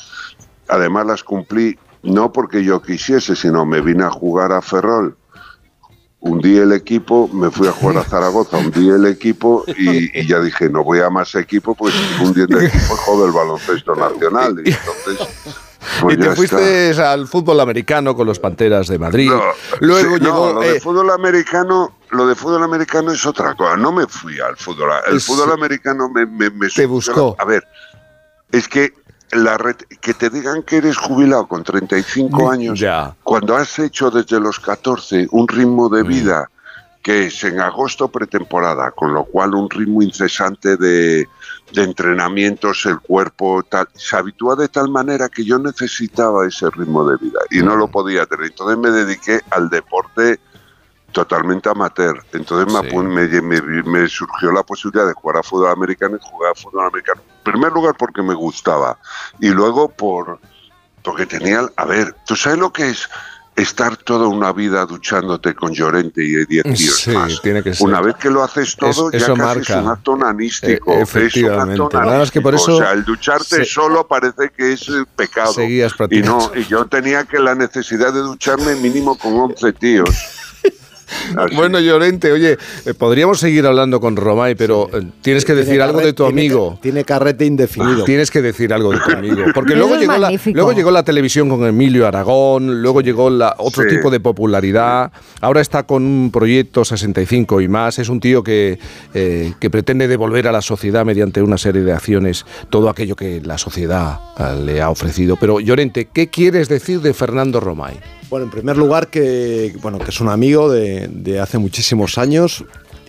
además 0.67 1.05
las 1.05 1.23
cumplí 1.23 1.77
no 2.03 2.31
porque 2.31 2.63
yo 2.63 2.81
quisiese, 2.81 3.35
sino 3.35 3.65
me 3.65 3.81
vine 3.81 4.03
a 4.03 4.09
jugar 4.09 4.51
a 4.51 4.61
Ferrol. 4.61 5.17
Hundí 6.19 6.57
el 6.57 6.71
equipo, 6.73 7.29
me 7.31 7.51
fui 7.51 7.67
a 7.67 7.71
jugar 7.71 7.97
a 7.97 8.03
Zaragoza, 8.03 8.57
hundí 8.57 8.89
el 8.89 9.05
equipo 9.05 9.63
y, 9.77 10.27
ya 10.27 10.39
dije, 10.39 10.69
no 10.69 10.83
voy 10.83 10.99
a 10.99 11.09
más 11.09 11.35
equipo, 11.35 11.75
pues 11.75 11.93
hundiendo 12.19 12.59
el 12.59 12.65
equipo 12.65 12.95
joder 12.97 13.27
el 13.27 13.33
baloncesto 13.33 13.95
nacional. 13.95 14.55
Y 14.65 14.71
entonces, 14.71 15.55
pues 16.01 16.15
y 16.15 16.19
te 16.19 16.35
fuiste 16.35 16.89
está. 16.91 17.11
al 17.13 17.27
fútbol 17.27 17.59
americano 17.59 18.15
con 18.15 18.27
los 18.27 18.39
Panteras 18.39 18.87
de 18.87 18.97
Madrid. 18.99 19.29
No, 19.29 19.41
Luego 19.81 20.15
sí, 20.17 20.23
llegó. 20.23 20.47
no, 20.47 20.53
lo 20.53 20.63
eh, 20.63 20.73
de 20.73 20.79
fútbol 20.81 21.09
americano, 21.11 21.93
lo 22.11 22.27
de 22.27 22.35
fútbol 22.35 22.63
americano 22.63 23.11
es 23.11 23.25
otra 23.25 23.55
cosa. 23.55 23.77
No 23.77 23.91
me 23.91 24.07
fui 24.07 24.39
al 24.39 24.55
fútbol. 24.57 24.89
El 25.07 25.19
fútbol 25.21 25.51
americano 25.51 26.09
me, 26.09 26.25
me, 26.25 26.49
me 26.49 26.69
Te 26.69 26.85
buscó. 26.85 27.35
A 27.39 27.45
ver, 27.45 27.63
es 28.51 28.67
que 28.67 28.93
la 29.31 29.57
red, 29.57 29.75
que 29.99 30.13
te 30.13 30.29
digan 30.29 30.63
que 30.63 30.77
eres 30.77 30.95
jubilado 30.97 31.47
con 31.47 31.63
35 31.63 32.49
años, 32.49 32.79
Ya. 32.79 33.13
cuando 33.23 33.55
has 33.57 33.77
hecho 33.77 34.09
desde 34.09 34.39
los 34.39 34.59
14 34.59 35.27
un 35.31 35.47
ritmo 35.47 35.89
Mm. 35.89 35.93
de 35.95 36.03
vida 36.03 36.49
que 37.07 37.27
es 37.27 37.41
en 37.45 37.61
agosto 37.61 38.09
pretemporada, 38.09 38.91
con 38.91 39.13
lo 39.13 39.23
cual 39.23 39.55
un 39.55 39.69
ritmo 39.69 40.01
incesante 40.01 40.75
de, 40.75 41.25
de 41.71 41.81
entrenamientos, 41.83 42.85
el 42.85 42.99
cuerpo 42.99 43.63
tal, 43.63 43.87
se 43.95 44.17
habitúa 44.17 44.57
de 44.57 44.67
tal 44.67 44.89
manera 44.89 45.29
que 45.29 45.45
yo 45.45 45.57
necesitaba 45.57 46.45
ese 46.45 46.69
ritmo 46.69 47.07
de 47.09 47.15
vida 47.15 47.39
y 47.49 47.59
no 47.59 47.77
lo 47.77 47.87
podía 47.87 48.25
tener. 48.25 48.47
Entonces 48.47 48.77
me 48.77 48.91
dediqué 48.91 49.39
al 49.51 49.69
deporte 49.69 50.37
totalmente 51.13 51.69
amateur. 51.69 52.21
Entonces 52.33 52.73
me, 52.73 52.89
Sí. 52.89 52.97
me, 52.97 53.41
me- 53.41 53.83
me 53.83 54.09
surgió 54.09 54.51
la 54.51 54.63
posibilidad 54.63 55.07
de 55.07 55.13
jugar 55.13 55.37
a 55.37 55.43
fútbol 55.43 55.71
americano 55.71 56.17
y 56.17 56.29
jugar 56.29 56.51
a 56.51 56.55
fútbol 56.55 56.87
americano. 56.87 57.21
En 57.45 57.53
primer 57.53 57.71
lugar 57.71 57.95
porque 57.97 58.21
me 58.21 58.33
gustaba 58.33 58.97
y 59.39 59.47
luego 59.47 59.87
por 59.87 60.41
porque 61.03 61.25
tenía, 61.25 61.61
a 61.77 61.85
ver, 61.85 62.13
¿tú 62.25 62.35
sabes 62.35 62.59
lo 62.59 62.73
que 62.73 62.89
es 62.89 63.07
estar 63.57 63.97
toda 63.97 64.27
una 64.27 64.53
vida 64.53 64.85
duchándote 64.85 65.55
con 65.55 65.73
Llorente 65.73 66.23
y 66.23 66.45
10 66.45 66.63
tíos 66.63 66.95
Sí, 67.01 67.09
más. 67.11 67.41
tiene 67.41 67.63
que 67.63 67.73
ser. 67.73 67.85
Una 67.87 67.99
vez 68.01 68.15
que 68.15 68.29
lo 68.29 68.43
haces 68.43 68.75
todo, 68.75 69.09
Es- 69.11 69.19
ya 69.21 69.27
casi 69.29 69.41
marca. 69.41 69.59
es 69.79 69.83
un 69.83 69.89
acto 69.89 70.11
onanístico. 70.11 70.91
Es 70.91 70.97
un 70.97 71.01
efectivamente. 71.03 71.83
Nada 71.97 72.19
más 72.19 72.29
que 72.31 72.39
por 72.39 72.53
eso 72.53 72.75
O 72.75 72.77
sea, 72.77 72.91
el 72.91 73.03
ducharte 73.03 73.43
se- 73.57 73.65
solo 73.65 74.07
parece 74.07 74.51
que 74.55 74.73
es 74.73 74.87
eh, 74.89 75.03
pecado. 75.15 75.53
Seguías 75.53 75.93
y 76.11 76.21
no, 76.21 76.51
y 76.55 76.65
yo 76.65 76.85
tenía 76.85 77.23
que 77.25 77.39
la 77.39 77.55
necesidad 77.55 78.13
de 78.13 78.19
ducharme 78.19 78.75
mínimo 78.75 79.17
con 79.17 79.33
11 79.33 79.73
tíos. 79.73 80.09
Así. 81.35 81.55
Bueno, 81.55 81.79
Llorente, 81.79 82.31
oye, 82.31 82.57
eh, 82.85 82.93
podríamos 82.93 83.39
seguir 83.39 83.65
hablando 83.65 83.99
con 83.99 84.15
Romay, 84.15 84.55
pero 84.55 84.89
tienes 85.21 85.45
que 85.45 85.53
decir 85.53 85.73
Tiene 85.73 85.83
algo 85.83 85.99
de 86.01 86.13
tu 86.13 86.25
amigo. 86.25 86.77
Tiene 86.81 87.03
carrete 87.03 87.45
indefinido. 87.45 88.03
Tienes 88.03 88.31
que 88.31 88.41
decir 88.41 88.73
algo 88.73 88.91
de 88.91 88.99
tu 88.99 89.11
amigo. 89.17 89.43
Porque 89.53 89.75
luego 89.75 89.95
llegó, 89.95 90.13
la, 90.13 90.19
magnífico. 90.19 90.55
luego 90.55 90.71
llegó 90.73 90.91
la 90.91 91.03
televisión 91.03 91.49
con 91.49 91.65
Emilio 91.65 92.07
Aragón, 92.07 92.81
luego 92.81 93.01
llegó 93.01 93.29
la, 93.29 93.55
otro 93.57 93.83
Sí. 93.83 93.95
tipo 93.95 94.09
de 94.09 94.19
popularidad. 94.19 95.11
Ahora 95.41 95.61
está 95.61 95.83
con 95.83 96.03
un 96.03 96.31
proyecto 96.31 96.83
65 96.85 97.61
y 97.61 97.67
más. 97.67 97.99
Es 97.99 98.09
un 98.09 98.19
tío 98.19 98.43
que, 98.43 98.79
eh, 99.13 99.53
que 99.59 99.69
pretende 99.69 100.07
devolver 100.07 100.47
a 100.47 100.51
la 100.51 100.61
sociedad 100.61 101.05
mediante 101.05 101.41
una 101.41 101.57
serie 101.57 101.81
de 101.83 101.93
acciones 101.93 102.45
todo 102.69 102.89
aquello 102.89 103.15
que 103.15 103.41
la 103.41 103.57
sociedad 103.57 104.19
eh, 104.39 104.61
le 104.65 104.81
ha 104.81 104.89
ofrecido. 104.89 105.35
Pero, 105.39 105.59
Llorente, 105.59 106.09
¿qué 106.11 106.27
quieres 106.29 106.67
decir 106.69 107.01
de 107.01 107.13
Fernando 107.13 107.59
Romay? 107.59 107.95
Bueno, 108.29 108.45
en 108.45 108.51
primer 108.51 108.75
lugar, 108.75 109.07
que, 109.07 109.73
bueno, 109.81 109.99
que 109.99 110.09
es 110.09 110.19
un 110.19 110.27
amigo 110.27 110.69
de, 110.69 111.07
de 111.07 111.39
hace 111.39 111.57
muchísimos 111.57 112.17
años 112.17 112.65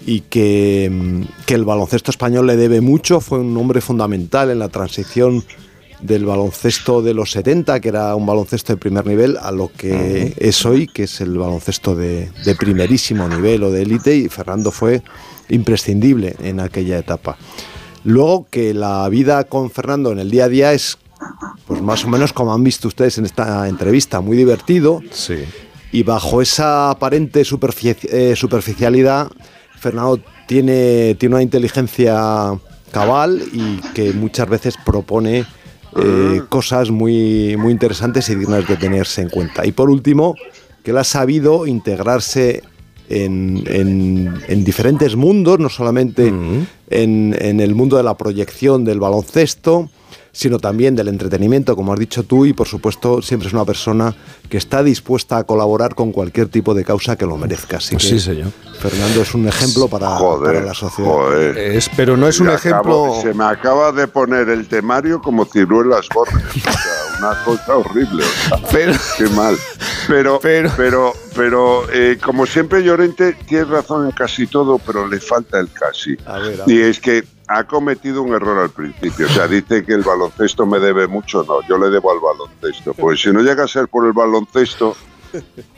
y 0.07 0.21
que, 0.21 0.89
mm, 0.91 1.45
que 1.45 1.55
el 1.55 1.65
baloncesto 1.65 2.11
español 2.11 2.47
le 2.47 2.57
debe 2.57 2.81
mucho. 2.81 3.21
Fue 3.21 3.41
un 3.41 3.57
hombre 3.57 3.81
fundamental 3.81 4.51
en 4.51 4.61
la 4.61 4.69
transición 4.69 5.45
del 6.01 6.25
baloncesto 6.25 7.03
de 7.03 7.15
los 7.15 7.33
70, 7.33 7.81
que 7.81 7.89
era 7.89 8.15
un 8.15 8.27
baloncesto 8.27 8.73
de 8.73 8.77
primer 8.77 9.07
nivel, 9.07 9.37
a 9.41 9.51
lo 9.51 9.73
que 9.77 10.35
es 10.39 10.65
hoy, 10.65 10.87
que 10.87 11.05
es 11.05 11.21
el 11.21 11.37
baloncesto 11.37 11.97
de, 11.97 12.31
de 12.45 12.55
primerísimo 12.55 13.29
nivel 13.29 13.65
o 13.65 13.73
de 13.73 13.83
élite, 13.83 14.17
y 14.17 14.29
Fernando 14.29 14.71
fue 14.71 15.03
imprescindible 15.49 16.37
en 16.41 16.61
aquella 16.61 16.99
etapa. 16.99 17.37
Luego 18.05 18.47
que 18.49 18.75
la 18.75 19.09
vida 19.09 19.43
con 19.45 19.71
Fernando 19.71 20.13
en 20.13 20.21
el 20.21 20.31
día 20.31 20.45
a 20.45 20.49
día 20.49 20.73
es, 20.73 20.99
pues 21.67 21.83
más 21.83 22.05
o 22.05 22.09
menos 22.09 22.33
como 22.33 22.53
han 22.55 22.65
visto 22.65 22.89
ustedes 22.89 23.19
en 23.19 23.25
esta 23.27 23.69
entrevista, 23.69 24.21
muy 24.21 24.37
divertido. 24.37 25.01
Sí. 25.11 25.37
Y 25.93 26.03
bajo 26.03 26.43
esa 26.43 26.91
aparente 26.91 27.43
superfici- 27.43 28.09
eh, 28.11 28.35
superficialidad, 28.37 29.31
Fernando 29.79 30.21
tiene, 30.47 31.15
tiene 31.19 31.37
una 31.37 31.43
inteligencia 31.43 32.59
cabal 32.93 33.43
y 33.53 33.77
que 33.95 34.13
muchas 34.13 34.49
veces 34.49 34.75
propone 34.85 35.45
eh, 35.97 36.43
cosas 36.49 36.91
muy, 36.91 37.57
muy 37.57 37.73
interesantes 37.73 38.29
y 38.29 38.35
dignas 38.35 38.67
de 38.69 38.77
tenerse 38.77 39.23
en 39.23 39.29
cuenta. 39.31 39.65
Y 39.67 39.73
por 39.73 39.89
último, 39.91 40.35
que 40.83 40.91
él 40.91 40.99
ha 40.99 41.05
sabido 41.05 41.67
integrarse 41.67 42.63
en, 43.09 43.63
en- 43.67 44.35
en 44.49 44.65
diferentes 44.65 45.17
mundos, 45.17 45.59
no 45.59 45.69
solamente 45.71 46.29
en, 46.29 47.37
en 47.39 47.61
el 47.61 47.75
mundo 47.75 47.97
de 47.97 48.03
la 48.03 48.17
proyección 48.17 48.85
del 48.85 49.01
baloncesto, 49.01 49.91
sino 50.39 50.61
también 50.61 50.95
del 50.95 51.09
entretenimiento, 51.09 51.75
como 51.75 51.93
has 51.93 51.99
dicho 51.99 52.23
tú, 52.23 52.47
y 52.47 52.53
por 52.53 52.69
supuesto 52.69 53.21
siempre 53.23 53.49
es 53.49 53.55
una 53.55 53.65
persona 53.65 54.15
que 54.49 54.57
está 54.57 54.85
dispuesta 54.85 55.37
a 55.39 55.43
colaborar 55.43 55.97
con 55.97 56.13
cualquier 56.13 56.47
tipo 56.47 56.75
de 56.75 56.85
causa 56.85 57.17
que 57.17 57.27
lo 57.27 57.37
merezca. 57.37 57.79
Así 57.79 57.97
Pues 57.97 58.05
que 58.05 58.11
sí, 58.11 58.21
señor. 58.21 58.53
Fernando 58.79 59.21
es 59.23 59.35
un 59.35 59.49
ejemplo 59.49 59.89
para, 59.89 60.11
Joder, 60.11 60.55
para 60.55 60.67
la 60.67 60.75
sociedad. 60.75 61.11
joder. 61.11 61.59
Es, 61.59 61.91
pero 61.97 62.17
no 62.17 62.29
es 62.29 62.39
un 62.39 62.51
ejemplo... 62.51 63.07
acabo- 63.07 63.21
se 63.23 63.35
me 63.35 63.45
acaba 63.47 63.91
de 63.91 64.07
poner 64.07 64.49
el 64.49 64.69
temario 64.69 65.21
como 65.21 65.45
ciruelas 65.45 66.07
gordas. 66.15 66.41
O 66.55 66.61
sea, 66.61 67.19
una 67.19 67.45
cosa 67.45 67.77
horrible. 67.77 68.23
o 68.23 68.59
sea, 68.59 68.69
Pero- 68.71 68.93
qué 69.19 69.27
mal. 69.31 69.57
Pero, 70.07 70.39
Pero- 70.41 70.71
pero, 70.77 71.13
pero, 71.35 71.83
eh, 71.93 72.17
como 72.25 72.47
siempre, 72.47 72.85
Llorente 72.85 73.33
tiene 73.49 73.65
razón 73.65 74.07
en 74.07 74.13
casi 74.13 74.47
todo, 74.47 74.79
pero 74.79 75.09
le 75.09 75.19
falta 75.19 75.59
el 75.59 75.69
casi. 75.73 76.17
A 76.27 76.39
ver, 76.39 76.61
a 76.61 76.71
Y 76.71 76.79
es 76.81 77.01
que 77.01 77.25
ha 77.49 77.65
cometido 77.65 78.23
un 78.23 78.35
error 78.35 78.59
al 78.59 78.71
principio. 78.71 79.27
O 79.27 79.31
sea, 79.31 79.49
dice 79.49 79.85
que 79.85 79.95
el 79.95 80.03
baloncesto 80.03 80.67
me 80.67 80.79
debe 80.79 81.07
mucho. 81.07 81.45
No, 81.45 81.67
yo 81.69 81.79
le 81.79 81.91
debo 81.91 82.13
al 82.13 82.21
baloncesto. 82.21 82.95
Pues 82.95 83.21
si 83.23 83.31
no 83.33 83.41
llega 83.41 83.65
a 83.65 83.69
ser 83.69 83.89
por 83.89 84.07
el 84.07 84.13
baloncesto, 84.13 84.95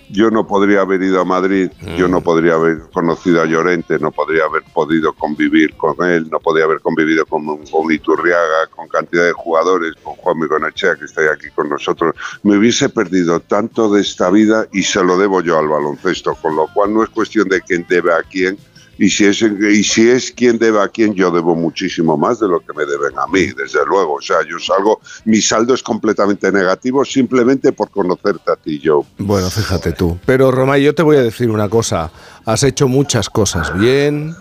yo 0.09 0.31
no 0.31 0.47
podría 0.47 0.81
haber 0.83 1.03
ido 1.03 1.21
a 1.21 1.25
Madrid, 1.25 1.71
yo 1.97 2.09
Mm. 2.09 2.11
no 2.11 2.21
podría 2.21 2.55
haber 2.55 2.83
conocido 2.93 3.43
a 3.43 3.47
Llorente, 3.47 3.99
no 3.99 4.11
podría 4.13 4.45
haber 4.45 4.63
podido 4.73 5.13
convivir 5.13 5.77
con 5.77 5.95
él, 6.09 6.29
no 6.31 6.39
podría 6.41 6.65
haber 6.67 6.81
convivido 6.81 7.27
con, 7.27 7.45
con 7.67 7.93
Iturriaga, 7.93 8.67
con 8.75 8.87
cantidad 8.89 9.25
de 9.25 9.33
jugadores, 9.33 9.95
con 10.03 10.15
Juan 10.15 10.39
Migonachea, 10.39 10.97
que 10.97 11.05
está 11.05 11.23
aquí 11.33 11.49
con 11.55 11.69
nosotros. 11.69 12.15
Me 12.43 12.57
hubiese 12.57 12.89
perdido 12.89 13.41
tanto 13.41 13.89
de 13.93 14.01
esta 14.03 14.31
vida 14.31 14.67
y 14.73 14.83
se 14.83 15.03
lo 15.03 15.17
debo 15.19 15.41
yo 15.43 15.59
al 15.59 15.69
baloncesto, 15.69 16.35
con 16.37 16.55
lo 16.57 16.67
cual 16.73 16.95
no 16.95 17.03
es 17.03 17.11
cuestión 17.11 17.49
de 17.49 17.61
quién 17.61 17.85
debe 17.89 18.13
a 18.13 18.23
quién. 18.23 18.57
Y 19.01 19.09
si, 19.09 19.25
es, 19.25 19.41
y 19.41 19.83
si 19.83 20.11
es 20.11 20.31
quien 20.31 20.59
debe 20.59 20.79
a 20.79 20.89
quién, 20.89 21.15
yo 21.15 21.31
debo 21.31 21.57
muchísimo 21.57 22.19
más 22.19 22.39
de 22.39 22.49
lo 22.49 22.61
que 22.61 22.75
me 22.75 22.85
deben 22.85 23.19
a 23.19 23.27
mí, 23.29 23.47
desde 23.47 23.79
luego. 23.87 24.17
O 24.17 24.21
sea, 24.21 24.47
yo 24.47 24.59
salgo, 24.59 25.01
mi 25.25 25.41
saldo 25.41 25.73
es 25.73 25.83
completamente 25.83 26.53
negativo 26.53 27.03
simplemente 27.03 27.73
por 27.73 27.89
conocerte 27.89 28.53
a 28.53 28.57
ti, 28.57 28.79
Joe. 28.85 29.03
Bueno, 29.17 29.49
fíjate 29.49 29.93
tú. 29.93 30.19
Pero 30.27 30.51
Romay, 30.51 30.83
yo 30.83 30.95
te 30.95 31.03
voy 31.03 31.17
a 31.17 31.23
decir 31.23 31.49
una 31.49 31.71
cosa. 31.71 32.13
Has 32.45 32.63
hecho 32.63 32.89
muchas 32.89 33.31
cosas 33.31 33.73
bien, 33.79 34.37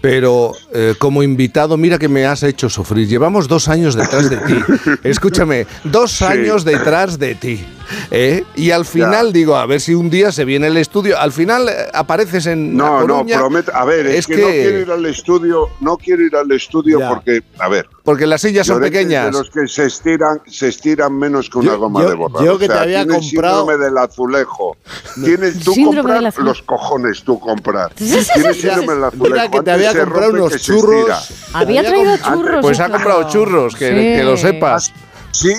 pero 0.00 0.52
eh, 0.72 0.94
como 1.00 1.24
invitado, 1.24 1.76
mira 1.76 1.98
que 1.98 2.08
me 2.08 2.26
has 2.26 2.44
hecho 2.44 2.68
sufrir. 2.68 3.08
Llevamos 3.08 3.48
dos 3.48 3.66
años 3.66 3.96
detrás 3.96 4.30
de 4.30 4.36
ti. 4.36 4.54
Escúchame, 5.02 5.66
dos 5.82 6.22
años 6.22 6.64
detrás 6.64 7.18
de 7.18 7.34
ti. 7.34 7.66
¿eh? 8.10 8.44
Y 8.54 8.70
al 8.70 8.84
final 8.84 9.32
digo, 9.32 9.56
a 9.56 9.66
ver 9.66 9.80
si 9.80 9.94
un 9.94 10.10
día 10.10 10.32
se 10.32 10.44
viene 10.44 10.66
el 10.68 10.76
estudio. 10.76 11.18
Al 11.18 11.32
final 11.32 11.68
eh, 11.68 11.72
apareces 11.92 12.46
en 12.46 12.76
No, 12.76 13.00
La 13.00 13.06
no, 13.06 13.26
prometo. 13.26 13.72
A 13.74 13.84
ver, 13.84 14.06
es, 14.06 14.14
Es 14.20 14.26
que, 14.26 14.36
no 14.36 14.46
quiero 14.48 14.78
ir 14.80 14.90
al 14.90 15.06
estudio, 15.06 15.68
no 15.80 15.96
quiero 15.96 16.22
ir 16.24 16.36
al 16.36 16.50
estudio 16.52 16.98
Ya. 17.00 17.08
porque, 17.08 17.42
a 17.58 17.68
ver, 17.68 17.88
Porque 18.04 18.26
las 18.26 18.40
sillas 18.40 18.66
son 18.66 18.80
pequeñas. 18.80 19.26
De 19.26 19.32
los 19.32 19.50
que 19.50 19.66
se 19.68 19.86
estiran, 19.86 20.40
se 20.46 20.68
estiran 20.68 21.12
menos 21.18 21.50
que 21.50 21.58
una 21.58 21.72
Yo- 21.72 21.78
goma 21.78 22.02
yo- 22.02 22.08
de 22.10 22.14
borrar. 22.14 22.44
yo 22.44 22.54
O 22.54 22.58
que 22.58 22.68
te 22.68 22.74
había 22.74 23.04
tiene 23.04 23.16
el 23.18 23.20
comprado- 23.22 23.58
síndrome 23.66 23.84
del 23.84 23.98
azulejo. 23.98 24.76
Tienes 25.24 25.58
tú 25.64 25.72
Síndrome 25.72 25.96
comprar 25.98 26.18
del 26.18 26.26
azulejo. 26.26 26.48
los 26.50 26.62
cojones 26.62 27.22
tú 27.24 27.38
comprar. 27.40 27.92
Tienes 27.94 28.26
sí, 28.28 28.60
síndrome 28.60 28.94
del 28.94 29.04
azulejo. 29.04 29.24
Mira 29.34 29.50
que 29.50 29.60
te 29.62 29.70
había 29.70 29.94
comprado 29.98 30.30
unos 30.32 30.56
churros. 30.62 31.30
Había 31.52 31.80
Había 31.80 31.90
traído 31.90 32.10
comprado- 32.12 32.36
churros. 32.42 32.60
Pues 32.62 32.80
ha 32.80 32.88
comprado 32.90 33.28
churros, 33.28 33.74
que 33.76 34.22
lo 34.22 34.36
sepas. 34.36 34.92
¿Sí? 35.36 35.52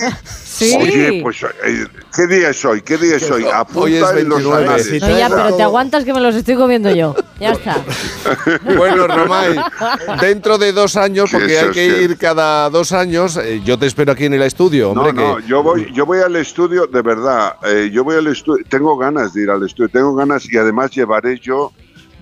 Sí. 0.44 0.76
Oye, 0.82 1.20
pues, 1.22 1.44
eh, 1.44 1.86
¿qué 2.16 2.26
día 2.26 2.50
es 2.50 2.66
hoy? 2.66 2.82
¿Qué 2.82 2.98
día 2.98 3.18
es 3.18 3.30
hoy? 3.30 3.46
Apunta 3.46 3.80
Hoy 3.82 3.96
es 3.96 4.10
en 4.10 4.28
los 4.28 4.40
29. 4.40 4.64
anales. 4.66 4.86
Sí, 4.88 5.00
No, 5.00 5.10
ya, 5.20 5.30
pero 5.30 5.56
te 5.56 5.62
aguantas 5.62 6.04
que 6.04 6.14
me 6.14 6.20
los 6.20 6.34
estoy 6.36 6.56
comiendo 6.56 6.90
yo. 6.96 7.16
Ya 7.40 7.52
está. 7.52 7.78
Bueno, 8.78 9.08
Romay, 9.08 9.56
dentro 10.20 10.58
de 10.58 10.72
dos 10.74 10.96
años, 10.98 11.30
porque 11.32 11.60
hay 11.60 11.70
que 11.72 11.86
ir 12.04 12.18
cada 12.18 12.70
dos 12.70 12.92
años, 12.92 13.38
eh, 13.38 13.62
yo 13.64 13.78
te 13.78 13.86
espero 13.86 14.12
aquí 14.14 14.26
en 14.26 14.34
el 14.34 14.42
estudio, 14.42 14.92
hombre. 14.92 15.14
No, 15.14 15.30
no, 15.30 15.38
que- 15.38 15.48
yo 15.48 15.64
voy, 15.64 15.92
yo 15.94 16.06
voy 16.06 16.20
al 16.20 16.36
estudio, 16.36 16.88
de 16.88 17.02
verdad, 17.02 17.56
eh, 17.64 17.90
yo 17.94 18.04
voy 18.04 18.16
al 18.18 18.28
estudio, 18.28 18.64
tengo 18.68 18.98
ganas 18.98 19.34
de 19.34 19.44
ir 19.44 19.50
al 19.50 19.64
estudio, 19.66 19.90
tengo 19.90 20.14
ganas 20.16 20.46
y 20.52 20.58
además 20.58 20.92
llevaré 20.92 21.40
yo, 21.40 21.72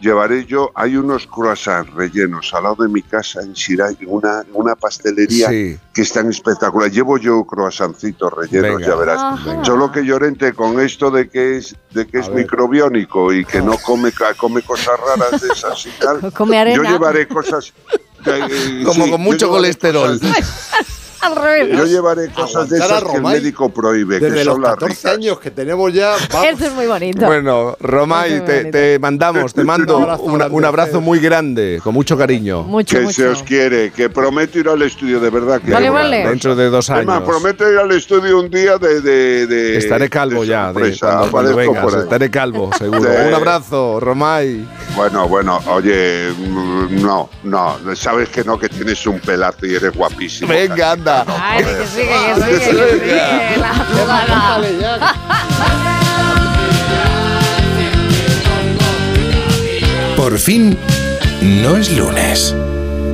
llevaré 0.01 0.45
yo, 0.45 0.71
hay 0.75 0.97
unos 0.97 1.25
croissants 1.27 1.91
rellenos 1.93 2.53
al 2.53 2.63
lado 2.63 2.83
de 2.83 2.89
mi 2.89 3.01
casa 3.01 3.41
en 3.41 3.53
Shirai, 3.53 3.97
una, 4.07 4.43
una 4.53 4.75
pastelería 4.75 5.49
Sí. 5.49 5.77
que 5.93 6.01
están 6.01 6.29
espectacular. 6.29 6.91
Llevo 6.91 7.17
yo 7.17 7.43
croissancitos 7.45 8.31
rellenos, 8.33 8.77
Venga. 8.77 8.87
ya 8.87 8.95
verás. 8.95 9.19
Ajá. 9.21 9.65
Solo 9.65 9.91
que 9.91 10.03
Llorente 10.05 10.53
con 10.53 10.79
esto 10.79 11.09
de 11.11 11.29
que 11.29 11.57
es, 11.57 11.75
de 11.91 12.05
que 12.07 12.19
es 12.19 12.27
ver. 12.27 12.37
microbiónico 12.43 13.33
y 13.33 13.45
que 13.45 13.61
no 13.61 13.77
come, 13.77 14.11
ca- 14.11 14.33
come 14.35 14.61
cosas 14.61 14.99
raras 14.99 15.41
de 15.41 15.47
esas 15.47 15.85
y 15.85 15.89
tal. 15.99 16.31
Come 16.33 16.59
arena. 16.59 16.75
Yo 16.83 16.83
llevaré 16.83 17.27
cosas. 17.27 17.73
eh, 18.25 18.83
Como 18.85 19.05
sí, 19.05 19.11
con 19.11 19.21
mucho 19.21 19.49
colesterol. 19.49 20.19
cosas- 20.19 20.69
Al 21.25 21.35
revés. 21.35 21.77
yo 21.77 21.85
llevaré 21.85 22.29
cosas 22.29 22.69
de 22.69 22.77
esas 22.77 23.03
que 23.03 23.15
el 23.17 23.21
médico 23.23 23.69
prohíbe, 23.69 24.19
que 24.19 24.25
Desde 24.25 24.45
los 24.45 24.53
son 24.55 24.61
las 24.63 24.71
14 24.75 24.95
ricas. 24.95 25.11
años 25.13 25.39
que 25.39 25.51
tenemos 25.51 25.93
ya, 25.93 26.15
vamos. 26.33 26.47
Esto 26.49 26.65
es 26.65 26.73
muy 26.73 26.85
bonito. 26.87 27.25
Bueno, 27.25 27.75
Romay, 27.79 28.45
te, 28.45 28.55
bonito. 28.57 28.77
te 28.77 28.99
mandamos, 28.99 29.53
te 29.53 29.63
mando 29.63 29.97
Un 29.97 30.03
abrazo 30.03 30.23
una- 30.23 30.37
grande, 30.37 30.55
un 30.57 30.65
abrazo 30.65 30.91
Fer. 30.93 31.01
muy 31.01 31.19
grande, 31.19 31.79
con 31.83 31.93
mucho 31.93 32.17
cariño. 32.17 32.63
mucho, 32.63 32.97
que 32.97 33.03
mucho. 33.03 33.15
se 33.15 33.27
os 33.27 33.43
quiere, 33.43 33.91
que 33.91 34.09
prometo 34.09 34.59
ir 34.59 34.69
al 34.69 34.81
estudio, 34.81 35.19
de 35.19 35.29
verdad. 35.29 35.61
Que 35.61 35.71
Vale. 35.71 36.27
Dentro 36.27 36.55
de 36.55 36.69
dos 36.69 36.89
años. 36.89 37.23
prometo 37.23 37.71
ir 37.71 37.77
al 37.77 37.91
estudio 37.91 38.39
un 38.39 38.49
día 38.49 38.77
de. 38.77 39.01
de, 39.01 39.47
de- 39.47 39.77
Estaré 39.77 40.09
calvo 40.09 40.41
de 40.41 40.47
ya, 40.47 40.67
de 40.67 40.73
sorpresa, 40.73 41.07
cuando, 41.07 41.31
cuando 41.31 41.51
aparezco 41.51 41.71
vengas. 41.73 41.83
por 41.85 41.95
ahí. 41.95 42.03
Estaré 42.03 42.29
calvo, 42.31 42.71
seguro. 42.77 43.09
Un 43.27 43.33
abrazo, 43.33 43.99
Romay. 43.99 44.65
Bueno, 44.95 45.27
bueno, 45.27 45.59
oye, 45.67 46.29
mm, 46.37 47.01
no, 47.01 47.29
no, 47.43 47.77
sabes 47.95 48.29
que 48.29 48.43
no, 48.43 48.57
que 48.57 48.69
tienes 48.69 49.05
un 49.07 49.19
pelazo 49.19 49.65
y 49.65 49.75
eres 49.75 49.93
guapísimo. 49.95 50.49
Venga, 50.49 50.91
anda. 50.91 51.14
Ay, 51.41 51.63
que 51.63 51.87
sigue, 51.87 52.09
que 52.35 52.41
sigue, 52.41 52.59
que 52.59 52.65
sigue. 52.65 53.57
La 53.57 53.73
jugada. 53.73 55.13
Por 60.15 60.39
fin, 60.39 60.77
no 61.41 61.77
es 61.77 61.91
lunes. 61.91 62.55